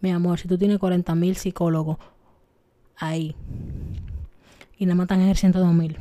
mi 0.02 0.12
amor, 0.12 0.40
si 0.40 0.48
tú 0.48 0.58
tienes 0.58 0.78
40 0.78 1.16
mil 1.16 1.36
psicólogos 1.36 1.98
ahí 2.98 3.36
y 4.78 4.86
nada 4.86 4.96
más 4.96 5.06
están 5.06 5.22
ejerciendo 5.22 5.60
2 5.60 5.74
mil, 5.74 5.98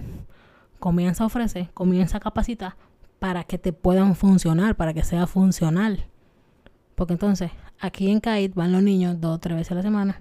comienza 0.78 1.24
a 1.24 1.26
ofrecer, 1.26 1.70
comienza 1.72 2.18
a 2.18 2.20
capacitar 2.20 2.76
para 3.18 3.44
que 3.44 3.56
te 3.56 3.72
puedan 3.72 4.14
funcionar, 4.14 4.76
para 4.76 4.92
que 4.92 5.02
sea 5.02 5.26
funcional. 5.26 6.06
Porque 6.94 7.14
entonces, 7.14 7.50
aquí 7.80 8.10
en 8.10 8.20
CAID 8.20 8.52
van 8.54 8.72
los 8.72 8.82
niños 8.82 9.20
dos 9.20 9.36
o 9.36 9.38
tres 9.38 9.56
veces 9.56 9.72
a 9.72 9.76
la 9.76 9.82
semana. 9.82 10.20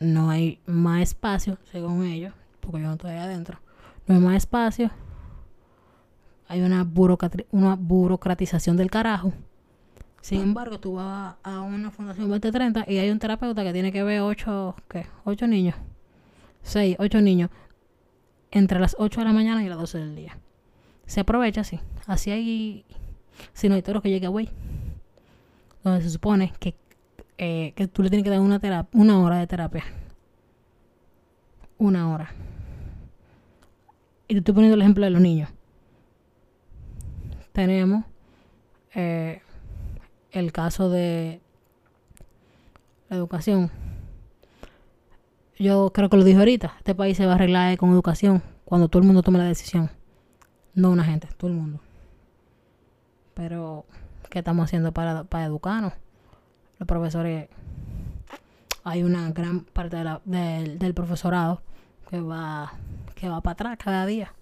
No 0.00 0.30
hay 0.30 0.60
más 0.64 1.02
espacio, 1.02 1.58
según 1.70 2.04
ellos, 2.04 2.32
porque 2.60 2.80
yo 2.80 2.86
no 2.86 2.92
estoy 2.94 3.10
ahí 3.10 3.18
adentro. 3.18 3.60
No 4.06 4.14
hay 4.14 4.20
más 4.20 4.36
espacio. 4.36 4.90
Hay 6.48 6.62
una, 6.62 6.86
una 7.50 7.76
burocratización 7.76 8.76
del 8.76 8.90
carajo. 8.90 9.34
Sin 10.22 10.40
embargo, 10.40 10.80
tú 10.80 10.94
vas 10.94 11.36
a 11.42 11.60
una 11.60 11.90
fundación 11.90 12.28
2030 12.28 12.84
y 12.88 12.98
hay 12.98 13.10
un 13.10 13.18
terapeuta 13.18 13.62
que 13.62 13.72
tiene 13.72 13.92
que 13.92 14.02
ver 14.02 14.22
ocho, 14.22 14.74
¿qué? 14.88 15.06
Ocho 15.24 15.46
niños. 15.46 15.76
Seis, 16.62 16.96
ocho 16.98 17.20
niños. 17.20 17.50
Entre 18.50 18.80
las 18.80 18.96
8 18.98 19.20
de 19.20 19.26
la 19.26 19.32
mañana 19.32 19.62
y 19.62 19.68
las 19.68 19.78
12 19.78 19.98
del 19.98 20.16
día. 20.16 20.38
Se 21.06 21.20
aprovecha 21.20 21.60
así. 21.60 21.80
Así 22.06 22.30
hay... 22.30 22.84
Si 23.52 23.68
no 23.68 23.74
hay 23.74 23.82
toro 23.82 24.00
que 24.00 24.08
llegue 24.08 24.26
a 24.26 24.30
güey. 24.30 24.48
Donde 25.84 26.02
se 26.02 26.10
supone 26.10 26.52
que, 26.58 26.74
eh, 27.36 27.72
que 27.76 27.88
tú 27.88 28.02
le 28.02 28.08
tienes 28.08 28.24
que 28.24 28.30
dar 28.30 28.40
una, 28.40 28.88
una 28.92 29.20
hora 29.20 29.36
de 29.36 29.46
terapia. 29.46 29.84
Una 31.76 32.12
hora. 32.12 32.32
Y 34.26 34.34
te 34.34 34.38
estoy 34.38 34.54
poniendo 34.54 34.74
el 34.74 34.82
ejemplo 34.82 35.04
de 35.04 35.10
los 35.10 35.20
niños. 35.20 35.50
Tenemos... 37.58 38.04
Eh, 38.94 39.42
el 40.30 40.52
caso 40.52 40.90
de 40.90 41.40
la 43.08 43.16
educación. 43.16 43.72
Yo 45.58 45.90
creo 45.92 46.08
que 46.08 46.16
lo 46.18 46.22
dije 46.22 46.38
ahorita, 46.38 46.74
este 46.78 46.94
país 46.94 47.16
se 47.16 47.26
va 47.26 47.32
a 47.32 47.34
arreglar 47.34 47.76
con 47.76 47.90
educación 47.90 48.44
cuando 48.64 48.86
todo 48.86 49.00
el 49.00 49.06
mundo 49.08 49.24
tome 49.24 49.40
la 49.40 49.44
decisión. 49.46 49.90
No 50.74 50.92
una 50.92 51.02
gente, 51.02 51.26
todo 51.36 51.50
el 51.50 51.56
mundo. 51.56 51.80
Pero, 53.34 53.86
¿qué 54.30 54.38
estamos 54.38 54.66
haciendo 54.66 54.92
para, 54.92 55.24
para 55.24 55.46
educarnos? 55.46 55.94
Los 56.78 56.86
profesores, 56.86 57.48
hay 58.84 59.02
una 59.02 59.32
gran 59.32 59.62
parte 59.64 59.96
del 59.96 60.94
profesorado 60.94 61.60
que 62.08 62.20
va, 62.20 62.74
que 63.16 63.28
va 63.28 63.40
para 63.40 63.54
atrás 63.54 63.78
cada 63.82 64.06
día. 64.06 64.32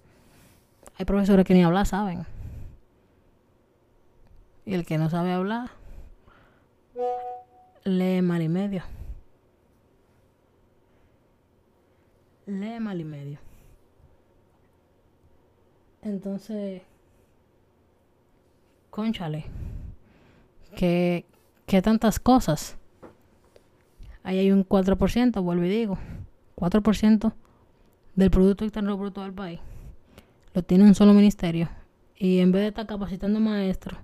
Hay 0.99 1.05
profesores 1.05 1.45
que 1.45 1.55
ni 1.55 1.63
hablar 1.63 1.87
saben. 1.87 2.36
Y 4.67 4.73
el 4.73 4.85
que 4.85 4.97
no 4.97 5.09
sabe 5.09 5.31
hablar, 5.31 5.69
lee 7.85 8.21
mal 8.21 8.41
y 8.41 8.49
medio. 8.49 8.83
Lee 12.47 12.81
mal 12.81 12.99
y 12.99 13.05
medio. 13.05 13.39
Entonces, 16.01 16.81
conchale, 18.89 19.45
que, 20.75 21.23
que 21.65 21.81
tantas 21.81 22.19
cosas. 22.19 22.75
Ahí 24.21 24.37
hay 24.39 24.51
un 24.51 24.67
4%, 24.67 25.41
vuelvo 25.41 25.63
y 25.63 25.69
digo, 25.69 25.97
4% 26.57 27.33
del 28.15 28.31
Producto 28.31 28.65
Interno 28.65 28.97
Bruto 28.97 29.21
del 29.21 29.31
país. 29.31 29.61
Lo 30.53 30.61
tiene 30.61 30.83
un 30.83 30.93
solo 30.93 31.13
ministerio. 31.13 31.69
Y 32.17 32.39
en 32.39 32.51
vez 32.51 32.63
de 32.63 32.67
estar 32.67 32.85
capacitando 32.85 33.39
maestros, 33.39 33.97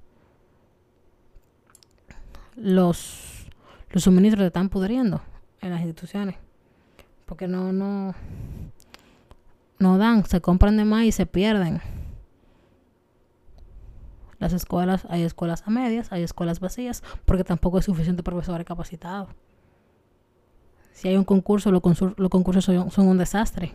los, 2.56 3.48
los 3.89 4.04
suministros 4.04 4.44
se 4.44 4.48
están 4.48 4.70
pudriendo 4.70 5.22
en 5.62 5.72
las 5.72 5.82
instituciones. 5.82 6.36
Porque 7.26 7.48
no, 7.48 7.72
no, 7.72 8.13
no 9.80 9.98
dan, 9.98 10.26
se 10.26 10.42
compran 10.42 10.78
de 10.78 10.86
más 10.86 11.06
y 11.06 11.12
se 11.12 11.26
pierden. 11.26 11.82
Las 14.39 14.54
escuelas, 14.54 15.06
hay 15.10 15.24
escuelas 15.24 15.63
a 15.66 15.70
medias, 15.70 16.12
hay 16.12 16.24
escuelas 16.24 16.60
vacías, 16.60 17.02
porque 17.26 17.44
tampoco 17.44 17.78
hay 17.78 17.84
suficiente 17.84 18.24
profesores 18.24 18.66
capacitados. 18.66 19.30
Si 20.92 21.08
hay 21.08 21.18
un 21.18 21.24
concurso, 21.24 21.72
los, 21.72 21.82
concursos 21.82 22.66
son, 22.66 23.08
un 23.08 23.18
desastre. 23.18 23.74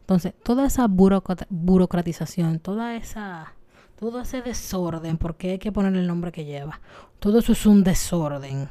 Entonces, 0.00 0.34
toda 0.42 0.66
esa 0.66 0.86
burocratización, 0.88 2.58
toda 2.58 2.96
esa 2.96 3.54
todo 4.02 4.20
ese 4.20 4.42
desorden, 4.42 5.16
porque 5.16 5.52
hay 5.52 5.58
que 5.60 5.70
poner 5.70 5.94
el 5.94 6.08
nombre 6.08 6.32
que 6.32 6.44
lleva. 6.44 6.80
Todo 7.20 7.38
eso 7.38 7.52
es 7.52 7.66
un 7.66 7.84
desorden. 7.84 8.68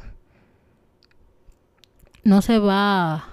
No 2.26 2.42
se 2.42 2.60
va. 2.60 3.30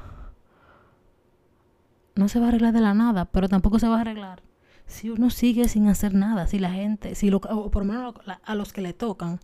No 2.14 2.28
se 2.28 2.38
va 2.38 2.44
a 2.44 2.48
arreglar 2.50 2.72
de 2.72 2.80
la 2.80 2.94
nada, 2.94 3.24
pero 3.24 3.48
tampoco 3.48 3.80
se 3.80 3.88
va 3.88 3.96
a 3.96 4.02
arreglar 4.02 4.44
si 4.86 5.10
uno 5.10 5.28
sigue 5.28 5.68
sin 5.68 5.88
hacer 5.88 6.14
nada. 6.14 6.46
Si 6.46 6.60
la 6.60 6.70
gente, 6.70 7.16
si 7.16 7.30
lo, 7.30 7.38
o 7.38 7.68
por 7.68 7.84
lo 7.84 7.92
menos 7.92 8.14
a 8.44 8.54
los 8.54 8.72
que 8.72 8.80
le 8.80 8.92
tocan, 8.92 9.40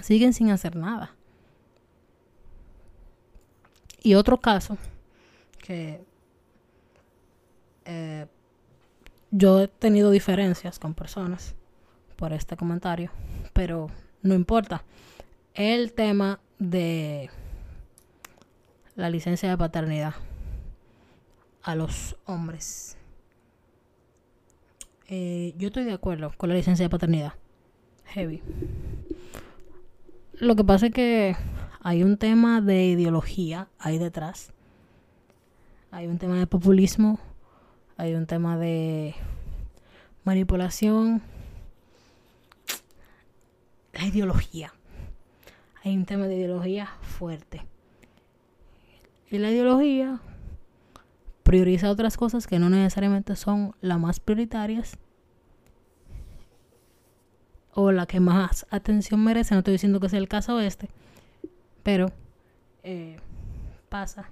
siguen 0.00 0.32
sin 0.32 0.48
hacer 0.48 0.76
nada. 0.76 1.14
Y 4.02 4.14
otro 4.14 4.38
caso 4.40 4.78
que 5.58 6.02
eh, 7.84 8.28
yo 9.36 9.62
he 9.62 9.68
tenido 9.68 10.12
diferencias 10.12 10.78
con 10.78 10.94
personas 10.94 11.56
por 12.14 12.32
este 12.32 12.56
comentario, 12.56 13.10
pero 13.52 13.88
no 14.22 14.32
importa. 14.34 14.84
El 15.54 15.92
tema 15.92 16.38
de 16.60 17.30
la 18.94 19.10
licencia 19.10 19.50
de 19.50 19.58
paternidad 19.58 20.14
a 21.64 21.74
los 21.74 22.16
hombres. 22.26 22.96
Eh, 25.08 25.52
yo 25.58 25.66
estoy 25.66 25.82
de 25.82 25.94
acuerdo 25.94 26.32
con 26.36 26.48
la 26.48 26.54
licencia 26.54 26.84
de 26.84 26.90
paternidad. 26.90 27.32
Heavy. 28.04 28.40
Lo 30.34 30.54
que 30.54 30.62
pasa 30.62 30.86
es 30.86 30.92
que 30.92 31.36
hay 31.80 32.04
un 32.04 32.18
tema 32.18 32.60
de 32.60 32.84
ideología 32.84 33.66
ahí 33.80 33.98
detrás. 33.98 34.52
Hay 35.90 36.06
un 36.06 36.18
tema 36.18 36.38
de 36.38 36.46
populismo 36.46 37.18
hay 37.96 38.14
un 38.14 38.26
tema 38.26 38.58
de 38.58 39.14
manipulación, 40.24 41.22
la 43.92 44.06
ideología. 44.06 44.72
Hay 45.82 45.96
un 45.96 46.06
tema 46.06 46.26
de 46.26 46.36
ideología 46.36 46.88
fuerte. 47.02 47.66
Y 49.30 49.38
la 49.38 49.50
ideología 49.50 50.20
prioriza 51.42 51.90
otras 51.90 52.16
cosas 52.16 52.46
que 52.46 52.58
no 52.58 52.70
necesariamente 52.70 53.36
son 53.36 53.74
las 53.80 54.00
más 54.00 54.18
prioritarias 54.18 54.96
o 57.74 57.92
la 57.92 58.06
que 58.06 58.20
más 58.20 58.66
atención 58.70 59.22
merece. 59.22 59.54
No 59.54 59.58
estoy 59.58 59.72
diciendo 59.72 60.00
que 60.00 60.08
sea 60.08 60.18
el 60.18 60.28
caso 60.28 60.60
este, 60.60 60.88
pero 61.82 62.10
eh, 62.82 63.18
pasa. 63.88 64.30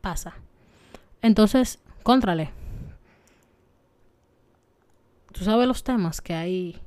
Pasa. 0.00 0.34
Entonces, 1.22 1.78
contrale. 2.02 2.50
Tú 5.32 5.44
sabes 5.44 5.66
los 5.66 5.84
temas 5.84 6.20
que 6.20 6.34
hay 6.34 6.80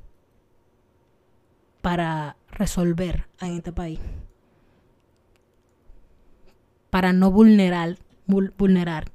para 1.81 2.35
resolver 2.49 3.27
en 3.39 3.57
este 3.57 3.71
país. 3.71 3.99
Para 6.89 7.13
no 7.13 7.31
vulnerar, 7.31 7.97
vulnerar 8.25 9.11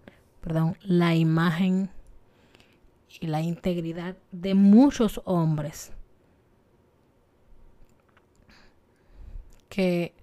perdón, 0.47 0.77
la 0.83 1.17
imagen 1.17 1.91
y 3.21 3.27
la 3.27 3.41
integridad 3.41 4.17
de 4.31 4.55
muchos 4.55 5.21
hombres 5.25 5.93
que 9.69 10.15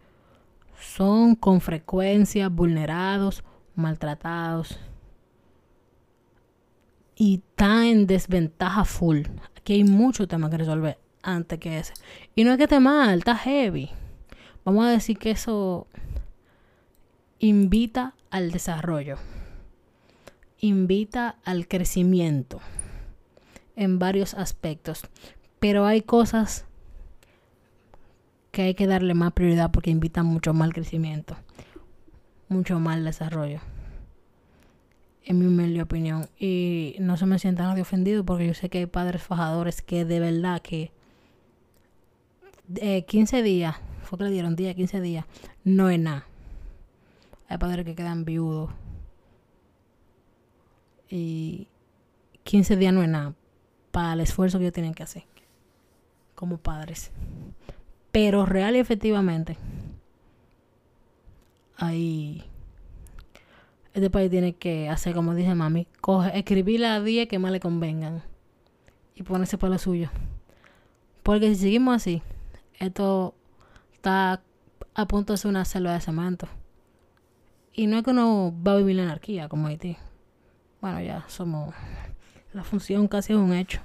son 0.79 1.35
con 1.35 1.59
frecuencia 1.59 2.47
vulnerados 2.47 3.43
maltratados 3.75 4.79
y 7.15 7.35
está 7.35 7.87
en 7.87 8.07
desventaja 8.07 8.85
full. 8.85 9.21
Aquí 9.57 9.73
hay 9.73 9.83
mucho 9.83 10.27
tema 10.27 10.49
que 10.49 10.57
resolver 10.57 10.97
antes 11.21 11.59
que 11.59 11.79
ese. 11.79 11.93
Y 12.35 12.43
no 12.43 12.51
es 12.51 12.57
que 12.57 12.63
esté 12.63 12.79
mal, 12.79 13.19
está 13.19 13.35
heavy. 13.35 13.89
Vamos 14.65 14.85
a 14.85 14.89
decir 14.89 15.17
que 15.17 15.31
eso 15.31 15.87
invita 17.39 18.15
al 18.29 18.51
desarrollo, 18.51 19.17
invita 20.59 21.35
al 21.43 21.67
crecimiento 21.67 22.61
en 23.75 23.99
varios 23.99 24.33
aspectos, 24.33 25.01
pero 25.59 25.85
hay 25.85 26.01
cosas 26.01 26.65
que 28.51 28.61
hay 28.61 28.75
que 28.75 28.87
darle 28.87 29.13
más 29.13 29.33
prioridad 29.33 29.71
porque 29.71 29.91
invitan 29.91 30.25
mucho 30.25 30.53
más 30.53 30.67
al 30.67 30.73
crecimiento, 30.73 31.35
mucho 32.53 32.79
más 32.79 32.97
al 32.97 33.05
desarrollo. 33.05 33.59
En 35.25 35.39
mi 35.39 35.45
humilde 35.45 35.81
opinión. 35.81 36.27
Y 36.37 36.95
no 36.99 37.17
se 37.17 37.25
me 37.25 37.39
sientan 37.39 37.67
nadie 37.67 37.81
ofendido 37.81 38.23
porque 38.23 38.47
yo 38.47 38.53
sé 38.53 38.69
que 38.69 38.79
hay 38.79 38.85
padres 38.85 39.23
fajadores 39.23 39.81
que 39.81 40.05
de 40.05 40.19
verdad 40.19 40.61
que 40.61 40.91
15 43.07 43.39
eh, 43.39 43.43
días, 43.43 43.75
fue 44.03 44.17
que 44.17 44.25
le 44.25 44.31
dieron 44.31 44.55
día, 44.55 44.73
15 44.73 45.01
días, 45.01 45.25
no 45.63 45.89
es 45.89 45.99
nada. 45.99 46.25
Hay 47.47 47.57
padres 47.57 47.85
que 47.85 47.95
quedan 47.95 48.25
viudos. 48.25 48.71
Y 51.09 51.67
15 52.43 52.77
días 52.77 52.93
no 52.93 53.03
es 53.03 53.09
nada 53.09 53.33
para 53.91 54.13
el 54.13 54.21
esfuerzo 54.21 54.57
que 54.57 54.65
ellos 54.65 54.73
tienen 54.73 54.93
que 54.93 55.03
hacer 55.03 55.23
como 56.43 56.57
padres. 56.57 57.11
Pero 58.11 58.45
real 58.45 58.75
y 58.75 58.79
efectivamente, 58.79 59.57
ahí 61.83 62.43
este 63.93 64.09
país 64.09 64.31
tiene 64.31 64.53
que 64.53 64.89
hacer 64.89 65.13
como 65.13 65.35
dice 65.35 65.53
mami, 65.53 65.87
coge, 66.01 66.37
escribir 66.37 66.79
las 66.79 67.03
10 67.03 67.27
que 67.27 67.39
más 67.39 67.51
le 67.51 67.59
convengan 67.59 68.23
y 69.15 69.23
ponerse 69.23 69.57
para 69.57 69.73
lo 69.73 69.79
suyo. 69.79 70.09
Porque 71.21 71.49
si 71.49 71.61
seguimos 71.61 71.95
así, 71.95 72.21
esto 72.79 73.35
está 73.93 74.41
a 74.95 75.07
punto 75.07 75.33
de 75.33 75.37
ser 75.37 75.49
una 75.49 75.65
selva 75.65 75.93
de 75.93 76.01
cemento. 76.01 76.47
Y 77.71 77.87
no 77.87 77.97
es 77.97 78.03
que 78.03 78.11
uno 78.11 78.53
va 78.65 78.73
a 78.73 78.77
vivir 78.77 78.95
la 78.95 79.03
anarquía 79.03 79.47
como 79.47 79.67
Haití. 79.67 79.97
Bueno, 80.81 81.01
ya 81.01 81.23
somos. 81.27 81.73
La 82.51 82.63
función 82.63 83.07
casi 83.07 83.33
es 83.33 83.39
un 83.39 83.53
hecho. 83.53 83.79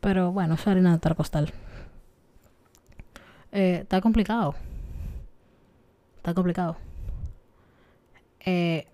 Pero 0.00 0.30
bueno, 0.32 0.54
es 0.54 0.66
harina 0.66 0.96
de 0.96 1.14
costal. 1.14 1.52
Eh, 3.50 3.80
está 3.82 4.00
complicado. 4.00 4.54
Está 6.18 6.34
complicado. 6.34 6.76
Eh, 8.46 8.86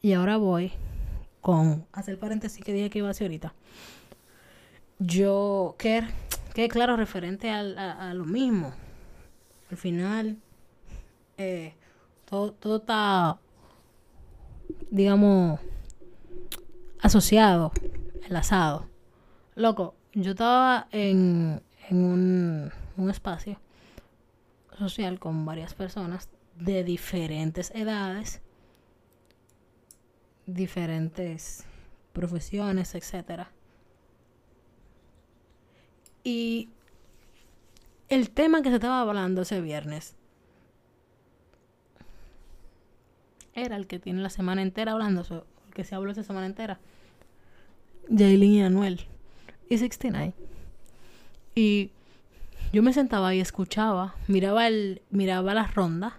y 0.00 0.12
ahora 0.12 0.36
voy 0.36 0.72
con 1.40 1.84
hacer 1.92 2.18
paréntesis 2.18 2.64
que 2.64 2.72
dije 2.72 2.90
que 2.90 2.98
iba 3.00 3.08
a 3.08 3.10
hacer 3.10 3.26
ahorita. 3.26 3.54
Yo, 5.00 5.74
que, 5.78 6.04
que 6.54 6.68
claro, 6.68 6.96
referente 6.96 7.50
a, 7.50 8.14
lo 8.14 8.24
mismo. 8.24 8.72
Al 9.70 9.76
final, 9.76 10.38
eh, 11.38 11.74
todo, 12.24 12.52
todo 12.52 12.76
está, 12.76 13.38
digamos, 14.90 15.58
asociado, 17.00 17.72
enlazado. 18.26 18.88
Loco, 19.56 19.94
yo 20.14 20.32
estaba 20.32 20.86
en, 20.92 21.62
en 21.88 22.04
un, 22.04 22.72
un 22.96 23.10
espacio 23.10 23.58
social 24.78 25.18
con 25.18 25.44
varias 25.44 25.74
personas 25.74 26.28
de 26.56 26.84
diferentes 26.84 27.70
edades, 27.74 28.42
diferentes 30.54 31.64
profesiones, 32.12 32.94
etcétera. 32.94 33.50
Y 36.22 36.68
el 38.08 38.30
tema 38.30 38.62
que 38.62 38.68
se 38.68 38.76
estaba 38.76 39.00
hablando 39.00 39.42
ese 39.42 39.60
viernes 39.60 40.14
era 43.54 43.76
el 43.76 43.86
que 43.86 43.98
tiene 43.98 44.20
la 44.20 44.30
semana 44.30 44.62
entera 44.62 44.92
hablando, 44.92 45.22
el 45.22 45.74
que 45.74 45.84
se 45.84 45.94
habló 45.94 46.12
esa 46.12 46.22
semana 46.22 46.46
entera. 46.46 46.78
Jaylin 48.08 48.52
y 48.52 48.62
Anuel 48.62 49.06
y 49.68 49.78
69. 49.78 50.34
Y 51.54 51.90
yo 52.72 52.82
me 52.82 52.92
sentaba 52.92 53.34
y 53.34 53.40
escuchaba, 53.40 54.14
miraba, 54.26 54.66
el, 54.66 55.02
miraba 55.10 55.54
las 55.54 55.74
rondas 55.74 56.14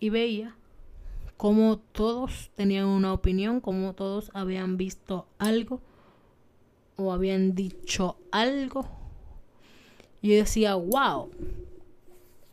y 0.00 0.10
veía 0.10 0.54
cómo 1.42 1.76
todos 1.76 2.52
tenían 2.54 2.86
una 2.86 3.12
opinión, 3.12 3.60
cómo 3.60 3.94
todos 3.94 4.30
habían 4.32 4.76
visto 4.76 5.26
algo 5.40 5.80
o 6.94 7.12
habían 7.12 7.56
dicho 7.56 8.16
algo. 8.30 8.88
Yo 10.22 10.34
decía, 10.34 10.76
wow, 10.76 11.32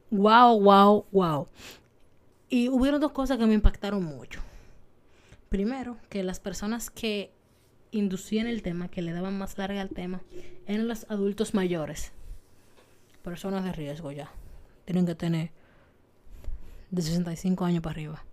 wow, 0.09 0.59
wow, 0.59 1.05
wow. 1.11 1.47
Y 2.49 2.69
hubieron 2.69 2.99
dos 2.99 3.11
cosas 3.11 3.37
que 3.37 3.45
me 3.45 3.53
impactaron 3.53 4.03
mucho. 4.03 4.41
Primero, 5.49 5.97
que 6.09 6.23
las 6.23 6.39
personas 6.39 6.89
que 6.89 7.31
inducían 7.91 8.47
el 8.47 8.63
tema, 8.63 8.87
que 8.87 9.03
le 9.03 9.11
daban 9.11 9.37
más 9.37 9.55
larga 9.59 9.81
al 9.81 9.89
tema, 9.89 10.23
eran 10.65 10.87
los 10.87 11.05
adultos 11.11 11.53
mayores 11.53 12.11
personas 13.21 13.63
de 13.65 13.71
riesgo 13.71 14.11
ya. 14.11 14.31
Tienen 14.85 15.05
que 15.05 15.13
tener 15.13 15.51
de 16.89 17.03
65 17.03 17.65
años 17.65 17.83
para 17.83 17.91
arriba 17.91 18.23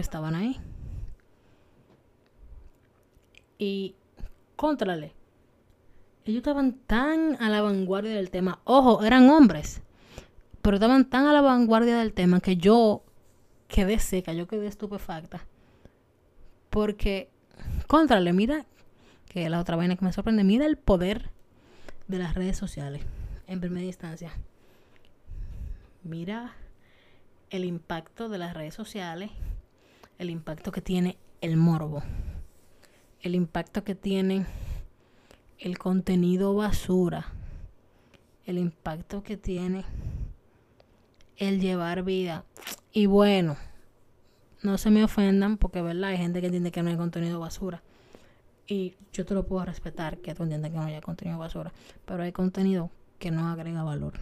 estaban 0.00 0.34
ahí. 0.34 0.56
Y 3.58 3.94
contrale, 4.56 5.14
ellos 6.24 6.38
estaban 6.38 6.74
tan 6.86 7.36
a 7.42 7.48
la 7.48 7.62
vanguardia 7.62 8.14
del 8.14 8.30
tema. 8.30 8.60
Ojo, 8.64 9.04
eran 9.04 9.28
hombres, 9.28 9.82
pero 10.62 10.76
estaban 10.76 11.08
tan 11.08 11.26
a 11.26 11.32
la 11.32 11.40
vanguardia 11.40 11.98
del 11.98 12.12
tema 12.12 12.40
que 12.40 12.56
yo 12.56 13.02
quedé 13.68 13.98
seca, 13.98 14.32
yo 14.32 14.46
quedé 14.46 14.66
estupefacta. 14.66 15.46
Porque, 16.70 17.30
contrale, 17.86 18.32
mira, 18.32 18.66
que 19.28 19.48
la 19.48 19.60
otra 19.60 19.76
vaina 19.76 19.96
que 19.96 20.04
me 20.04 20.12
sorprende, 20.12 20.44
mira 20.44 20.66
el 20.66 20.76
poder 20.76 21.30
de 22.08 22.18
las 22.18 22.34
redes 22.34 22.56
sociales 22.56 23.02
en 23.46 23.60
primera 23.60 23.86
instancia. 23.86 24.32
Mira 26.02 26.52
el 27.50 27.64
impacto 27.64 28.28
de 28.28 28.38
las 28.38 28.54
redes 28.54 28.74
sociales, 28.74 29.30
el 30.20 30.28
impacto 30.28 30.70
que 30.70 30.82
tiene 30.82 31.16
el 31.40 31.56
morbo, 31.56 32.02
el 33.22 33.34
impacto 33.34 33.84
que 33.84 33.94
tiene 33.94 34.44
el 35.58 35.78
contenido 35.78 36.54
basura, 36.54 37.32
el 38.44 38.58
impacto 38.58 39.22
que 39.22 39.38
tiene 39.38 39.86
el 41.38 41.58
llevar 41.58 42.02
vida. 42.02 42.44
Y 42.92 43.06
bueno, 43.06 43.56
no 44.62 44.76
se 44.76 44.90
me 44.90 45.02
ofendan 45.02 45.56
porque, 45.56 45.80
¿verdad? 45.80 46.10
Hay 46.10 46.18
gente 46.18 46.42
que 46.42 46.48
entiende 46.48 46.70
que 46.70 46.82
no 46.82 46.90
hay 46.90 46.98
contenido 46.98 47.40
basura. 47.40 47.82
Y 48.66 48.96
yo 49.14 49.24
te 49.24 49.32
lo 49.32 49.46
puedo 49.46 49.64
respetar 49.64 50.18
que 50.18 50.34
tú 50.34 50.42
entiendas 50.42 50.70
que 50.70 50.76
no 50.76 50.82
haya 50.82 51.00
contenido 51.00 51.38
basura. 51.38 51.72
Pero 52.04 52.24
hay 52.24 52.32
contenido 52.32 52.90
que 53.18 53.30
no 53.30 53.48
agrega 53.48 53.84
valor. 53.84 54.20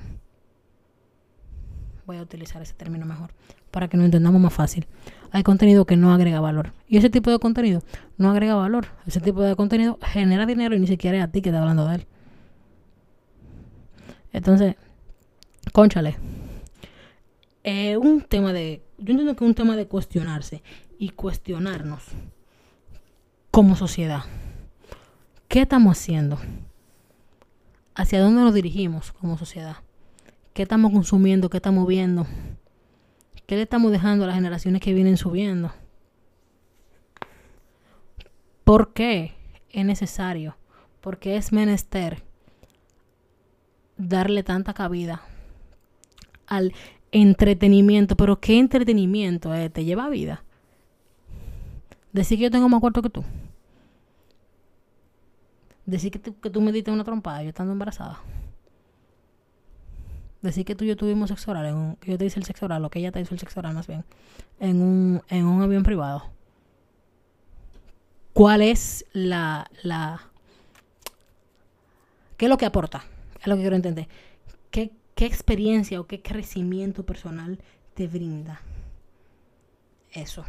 Voy 2.06 2.18
a 2.18 2.22
utilizar 2.22 2.62
ese 2.62 2.74
término 2.74 3.04
mejor 3.04 3.32
para 3.72 3.88
que 3.88 3.96
nos 3.96 4.04
entendamos 4.06 4.40
más 4.40 4.54
fácil. 4.54 4.86
Hay 5.30 5.42
contenido 5.42 5.84
que 5.84 5.96
no 5.96 6.12
agrega 6.12 6.40
valor. 6.40 6.72
Y 6.88 6.96
ese 6.96 7.10
tipo 7.10 7.30
de 7.30 7.38
contenido 7.38 7.82
no 8.16 8.30
agrega 8.30 8.54
valor. 8.54 8.86
Ese 9.06 9.20
tipo 9.20 9.42
de 9.42 9.56
contenido 9.56 9.98
genera 10.02 10.46
dinero 10.46 10.74
y 10.74 10.80
ni 10.80 10.86
siquiera 10.86 11.18
es 11.18 11.24
a 11.24 11.28
ti 11.28 11.42
que 11.42 11.50
está 11.50 11.60
hablando 11.60 11.86
de 11.86 11.96
él. 11.96 12.06
Entonces, 14.32 14.76
conchale. 15.72 16.16
Es 17.62 17.96
un 17.96 18.22
tema 18.22 18.52
de. 18.52 18.82
Yo 18.98 19.10
entiendo 19.10 19.34
que 19.36 19.44
es 19.44 19.48
un 19.48 19.54
tema 19.54 19.76
de 19.76 19.86
cuestionarse 19.86 20.62
y 20.98 21.10
cuestionarnos 21.10 22.04
como 23.50 23.76
sociedad. 23.76 24.22
¿Qué 25.48 25.62
estamos 25.62 25.98
haciendo? 25.98 26.38
hacia 27.98 28.20
dónde 28.20 28.42
nos 28.42 28.54
dirigimos 28.54 29.10
como 29.12 29.36
sociedad. 29.36 29.78
¿Qué 30.54 30.62
estamos 30.62 30.92
consumiendo? 30.92 31.50
¿Qué 31.50 31.56
estamos 31.56 31.86
viendo? 31.86 32.28
¿Qué 33.48 33.56
le 33.56 33.62
estamos 33.62 33.90
dejando 33.90 34.24
a 34.24 34.26
las 34.26 34.36
generaciones 34.36 34.82
que 34.82 34.92
vienen 34.92 35.16
subiendo? 35.16 35.72
¿Por 38.62 38.92
qué 38.92 39.32
es 39.70 39.86
necesario? 39.86 40.58
¿Por 41.00 41.18
qué 41.18 41.38
es 41.38 41.50
menester 41.50 42.22
darle 43.96 44.42
tanta 44.42 44.74
cabida 44.74 45.22
al 46.46 46.74
entretenimiento? 47.10 48.18
Pero 48.18 48.38
¿qué 48.38 48.58
entretenimiento 48.58 49.54
eh, 49.54 49.70
te 49.70 49.86
lleva 49.86 50.10
vida? 50.10 50.44
Decir 52.12 52.36
que 52.36 52.44
yo 52.44 52.50
tengo 52.50 52.68
más 52.68 52.80
cuarto 52.80 53.00
que 53.00 53.08
tú. 53.08 53.24
Decir 55.86 56.12
que, 56.12 56.18
tú, 56.18 56.38
que 56.38 56.50
tú 56.50 56.60
me 56.60 56.70
diste 56.70 56.90
una 56.90 57.02
trompada 57.02 57.42
yo 57.42 57.48
estando 57.48 57.72
embarazada. 57.72 58.20
Decir 60.42 60.64
que 60.64 60.74
tú 60.74 60.84
y 60.84 60.88
yo 60.88 60.96
tuvimos 60.96 61.30
sexo 61.30 61.50
oral, 61.50 61.66
en 61.66 61.74
un, 61.74 61.96
que 61.96 62.12
yo 62.12 62.18
te 62.18 62.24
hice 62.24 62.38
el 62.38 62.46
sexo 62.46 62.66
oral, 62.66 62.84
o 62.84 62.90
que 62.90 63.00
ella 63.00 63.10
te 63.10 63.20
hizo 63.20 63.34
el 63.34 63.40
sexo 63.40 63.60
oral 63.60 63.74
más 63.74 63.86
bien, 63.86 64.04
en 64.60 64.80
un, 64.80 65.22
en 65.28 65.46
un 65.46 65.62
avión 65.62 65.82
privado. 65.82 66.24
¿Cuál 68.32 68.62
es 68.62 69.04
la, 69.12 69.68
la... 69.82 70.22
¿Qué 72.36 72.46
es 72.46 72.48
lo 72.48 72.56
que 72.56 72.66
aporta? 72.66 73.04
Es 73.40 73.48
lo 73.48 73.56
que 73.56 73.62
quiero 73.62 73.76
entender. 73.76 74.06
¿Qué, 74.70 74.92
qué 75.16 75.26
experiencia 75.26 76.00
o 76.00 76.06
qué 76.06 76.22
crecimiento 76.22 77.04
personal 77.04 77.58
te 77.94 78.06
brinda? 78.06 78.60
eso 80.12 80.44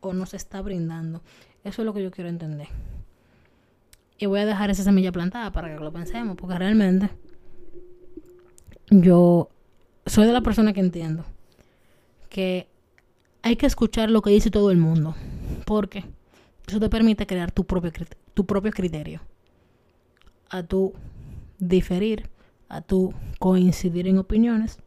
o 0.00 0.12
nos 0.12 0.34
está 0.34 0.62
brindando. 0.62 1.22
Eso 1.64 1.82
es 1.82 1.86
lo 1.86 1.92
que 1.92 2.02
yo 2.02 2.10
quiero 2.10 2.30
entender. 2.30 2.68
Y 4.18 4.26
voy 4.26 4.40
a 4.40 4.46
dejar 4.46 4.70
esa 4.70 4.84
semilla 4.84 5.12
plantada 5.12 5.50
para 5.52 5.74
que 5.74 5.82
lo 5.82 5.92
pensemos, 5.92 6.36
porque 6.36 6.56
realmente 6.56 7.10
yo 8.90 9.50
soy 10.06 10.26
de 10.26 10.32
la 10.32 10.40
persona 10.40 10.72
que 10.72 10.80
entiendo 10.80 11.24
que 12.28 12.68
hay 13.42 13.56
que 13.56 13.66
escuchar 13.66 14.10
lo 14.10 14.22
que 14.22 14.30
dice 14.30 14.50
todo 14.50 14.70
el 14.70 14.78
mundo, 14.78 15.14
porque 15.64 16.04
eso 16.66 16.80
te 16.80 16.88
permite 16.88 17.26
crear 17.26 17.50
tu 17.50 17.64
propio, 17.64 17.92
tu 18.34 18.46
propio 18.46 18.72
criterio, 18.72 19.20
a 20.50 20.62
tu 20.62 20.92
diferir, 21.58 22.28
a 22.68 22.80
tu 22.80 23.14
coincidir 23.38 24.08
en 24.08 24.18
opiniones. 24.18 24.78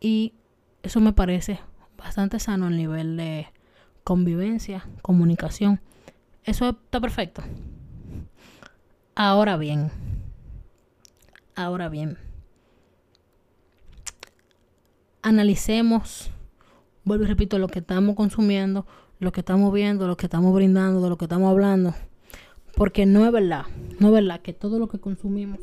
Y 0.00 0.34
eso 0.82 1.00
me 1.00 1.12
parece 1.12 1.60
bastante 1.98 2.38
sano 2.38 2.66
al 2.66 2.76
nivel 2.76 3.16
de 3.16 3.46
convivencia, 4.04 4.86
comunicación. 5.02 5.80
Eso 6.44 6.70
está 6.70 7.00
perfecto. 7.00 7.42
Ahora 9.14 9.58
bien, 9.58 9.90
ahora 11.64 11.88
bien, 11.88 12.18
analicemos, 15.22 16.30
vuelvo 17.04 17.24
y 17.24 17.26
repito, 17.28 17.58
lo 17.58 17.68
que 17.68 17.80
estamos 17.80 18.16
consumiendo, 18.16 18.86
lo 19.18 19.32
que 19.32 19.40
estamos 19.40 19.72
viendo, 19.72 20.06
lo 20.06 20.16
que 20.16 20.26
estamos 20.26 20.54
brindando, 20.54 21.00
de 21.02 21.08
lo 21.10 21.18
que 21.18 21.26
estamos 21.26 21.50
hablando. 21.50 21.94
Porque 22.74 23.04
no 23.04 23.26
es 23.26 23.32
verdad, 23.32 23.66
no 23.98 24.08
es 24.08 24.14
verdad 24.14 24.40
que 24.40 24.52
todo 24.52 24.78
lo 24.78 24.88
que 24.88 24.98
consumimos, 24.98 25.60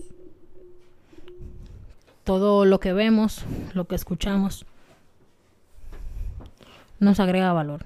todo 2.24 2.66
lo 2.66 2.80
que 2.80 2.94
vemos, 2.94 3.46
lo 3.74 3.88
que 3.88 3.96
escuchamos, 3.96 4.66
nos 7.00 7.20
agrega 7.20 7.54
valor. 7.54 7.86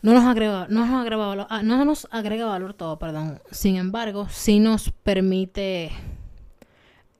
No 0.00 0.12
nos 0.14 0.24
agrega, 0.24 0.66
no 0.68 0.86
nos 0.86 1.00
agrega 1.00 1.26
valor, 1.26 1.46
ah, 1.50 1.62
no 1.62 1.84
nos 1.84 2.06
agrega 2.10 2.46
valor 2.46 2.74
todo, 2.74 2.98
perdón. 2.98 3.40
Sin 3.50 3.76
embargo, 3.76 4.28
sí 4.30 4.60
nos 4.60 4.90
permite 4.90 5.90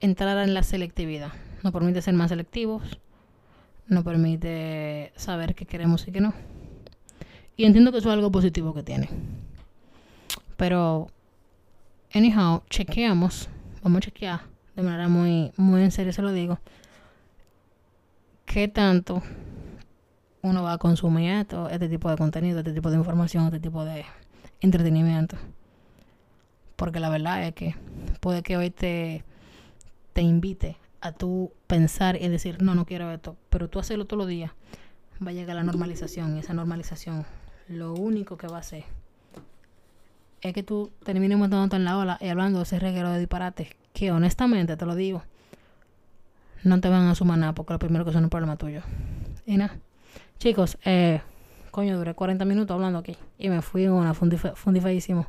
entrar 0.00 0.38
en 0.46 0.54
la 0.54 0.62
selectividad. 0.62 1.32
Nos 1.62 1.72
permite 1.72 2.02
ser 2.02 2.14
más 2.14 2.30
selectivos. 2.30 3.00
Nos 3.88 4.04
permite 4.04 5.12
saber 5.16 5.54
qué 5.54 5.66
queremos 5.66 6.06
y 6.06 6.12
qué 6.12 6.20
no. 6.20 6.34
Y 7.56 7.64
entiendo 7.64 7.90
que 7.90 7.98
eso 7.98 8.08
es 8.10 8.14
algo 8.14 8.30
positivo 8.30 8.72
que 8.74 8.84
tiene. 8.84 9.08
Pero, 10.56 11.08
anyhow, 12.14 12.62
chequeamos. 12.70 13.48
Vamos 13.82 13.98
a 13.98 14.00
chequear 14.02 14.40
de 14.76 14.82
manera 14.82 15.08
muy, 15.08 15.52
muy 15.56 15.82
en 15.82 15.90
serio, 15.90 16.12
se 16.12 16.22
lo 16.22 16.30
digo 16.30 16.60
qué 18.48 18.66
tanto 18.66 19.22
uno 20.42 20.62
va 20.62 20.74
a 20.74 20.78
consumir 20.78 21.30
esto, 21.30 21.68
este 21.68 21.88
tipo 21.88 22.10
de 22.10 22.16
contenido, 22.16 22.58
este 22.58 22.72
tipo 22.72 22.90
de 22.90 22.96
información, 22.96 23.46
este 23.46 23.60
tipo 23.60 23.84
de 23.84 24.04
entretenimiento. 24.60 25.36
Porque 26.76 27.00
la 27.00 27.08
verdad 27.08 27.42
es 27.44 27.54
que 27.54 27.74
puede 28.20 28.42
que 28.42 28.56
hoy 28.56 28.70
te, 28.70 29.24
te 30.12 30.22
invite 30.22 30.76
a 31.00 31.12
tú 31.12 31.52
pensar 31.66 32.20
y 32.20 32.28
decir, 32.28 32.62
no, 32.62 32.74
no 32.74 32.86
quiero 32.86 33.10
esto, 33.10 33.36
pero 33.50 33.68
tú 33.68 33.78
hacerlo 33.78 34.06
todos 34.06 34.18
los 34.18 34.28
días, 34.28 34.52
va 35.24 35.30
a 35.30 35.34
llegar 35.34 35.56
la 35.56 35.64
normalización. 35.64 36.36
Y 36.36 36.40
esa 36.40 36.54
normalización, 36.54 37.26
lo 37.68 37.94
único 37.94 38.36
que 38.36 38.46
va 38.46 38.56
a 38.56 38.60
hacer 38.60 38.84
es 40.40 40.52
que 40.52 40.62
tú 40.62 40.92
termines 41.04 41.36
montándote 41.36 41.76
en 41.76 41.84
la 41.84 41.98
ola 41.98 42.18
y 42.20 42.28
hablando 42.28 42.58
de 42.58 42.64
ese 42.64 42.78
reguero 42.78 43.10
de 43.10 43.18
disparates, 43.18 43.68
que 43.92 44.12
honestamente 44.12 44.76
te 44.76 44.86
lo 44.86 44.94
digo, 44.94 45.24
no 46.62 46.80
te 46.80 46.88
van 46.88 47.08
a 47.08 47.14
sumar 47.14 47.38
nada 47.38 47.54
porque 47.54 47.72
lo 47.72 47.78
primero 47.78 48.04
que 48.04 48.12
son 48.12 48.24
un 48.24 48.30
problema 48.30 48.56
tuyo. 48.56 48.82
Y 49.46 49.56
nada. 49.56 49.78
Chicos, 50.38 50.78
eh, 50.84 51.20
coño, 51.72 51.98
duré 51.98 52.14
40 52.14 52.44
minutos 52.44 52.72
hablando 52.72 53.00
aquí 53.00 53.16
y 53.38 53.48
me 53.48 53.60
fui 53.60 53.88
una 53.88 54.14
fundifadísimo. 54.14 55.26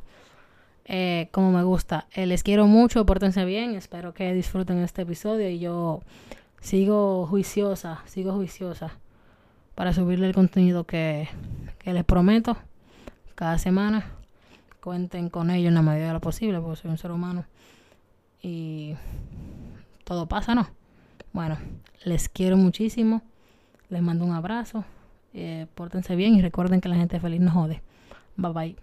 Eh, 0.84 1.28
como 1.32 1.50
me 1.50 1.64
gusta. 1.64 2.06
Eh, 2.14 2.26
les 2.26 2.44
quiero 2.44 2.68
mucho, 2.68 3.04
pórtense 3.04 3.44
bien. 3.44 3.74
Espero 3.74 4.14
que 4.14 4.32
disfruten 4.32 4.78
este 4.78 5.02
episodio 5.02 5.50
y 5.50 5.58
yo 5.58 6.00
sigo 6.60 7.26
juiciosa, 7.26 8.02
sigo 8.06 8.34
juiciosa 8.34 8.92
para 9.74 9.92
subirle 9.92 10.28
el 10.28 10.34
contenido 10.34 10.84
que, 10.84 11.28
que 11.78 11.92
les 11.92 12.04
prometo 12.04 12.56
cada 13.34 13.58
semana. 13.58 14.12
Cuenten 14.80 15.28
con 15.28 15.50
ello 15.50 15.68
en 15.68 15.74
la 15.74 15.82
medida 15.82 16.06
de 16.06 16.12
lo 16.12 16.20
posible, 16.20 16.60
porque 16.60 16.82
soy 16.82 16.90
un 16.92 16.98
ser 16.98 17.10
humano. 17.10 17.46
Y 18.42 18.94
todo 20.04 20.26
pasa, 20.26 20.54
¿no? 20.54 20.68
Bueno, 21.32 21.58
les 22.04 22.28
quiero 22.28 22.56
muchísimo. 22.56 23.22
Les 23.88 24.02
mando 24.02 24.24
un 24.24 24.32
abrazo. 24.32 24.84
Eh, 25.32 25.66
pórtense 25.74 26.16
bien 26.16 26.34
y 26.34 26.42
recuerden 26.42 26.80
que 26.80 26.88
la 26.88 26.96
gente 26.96 27.20
feliz 27.20 27.40
no 27.40 27.50
jode. 27.50 27.82
Bye 28.36 28.52
bye. 28.52 28.76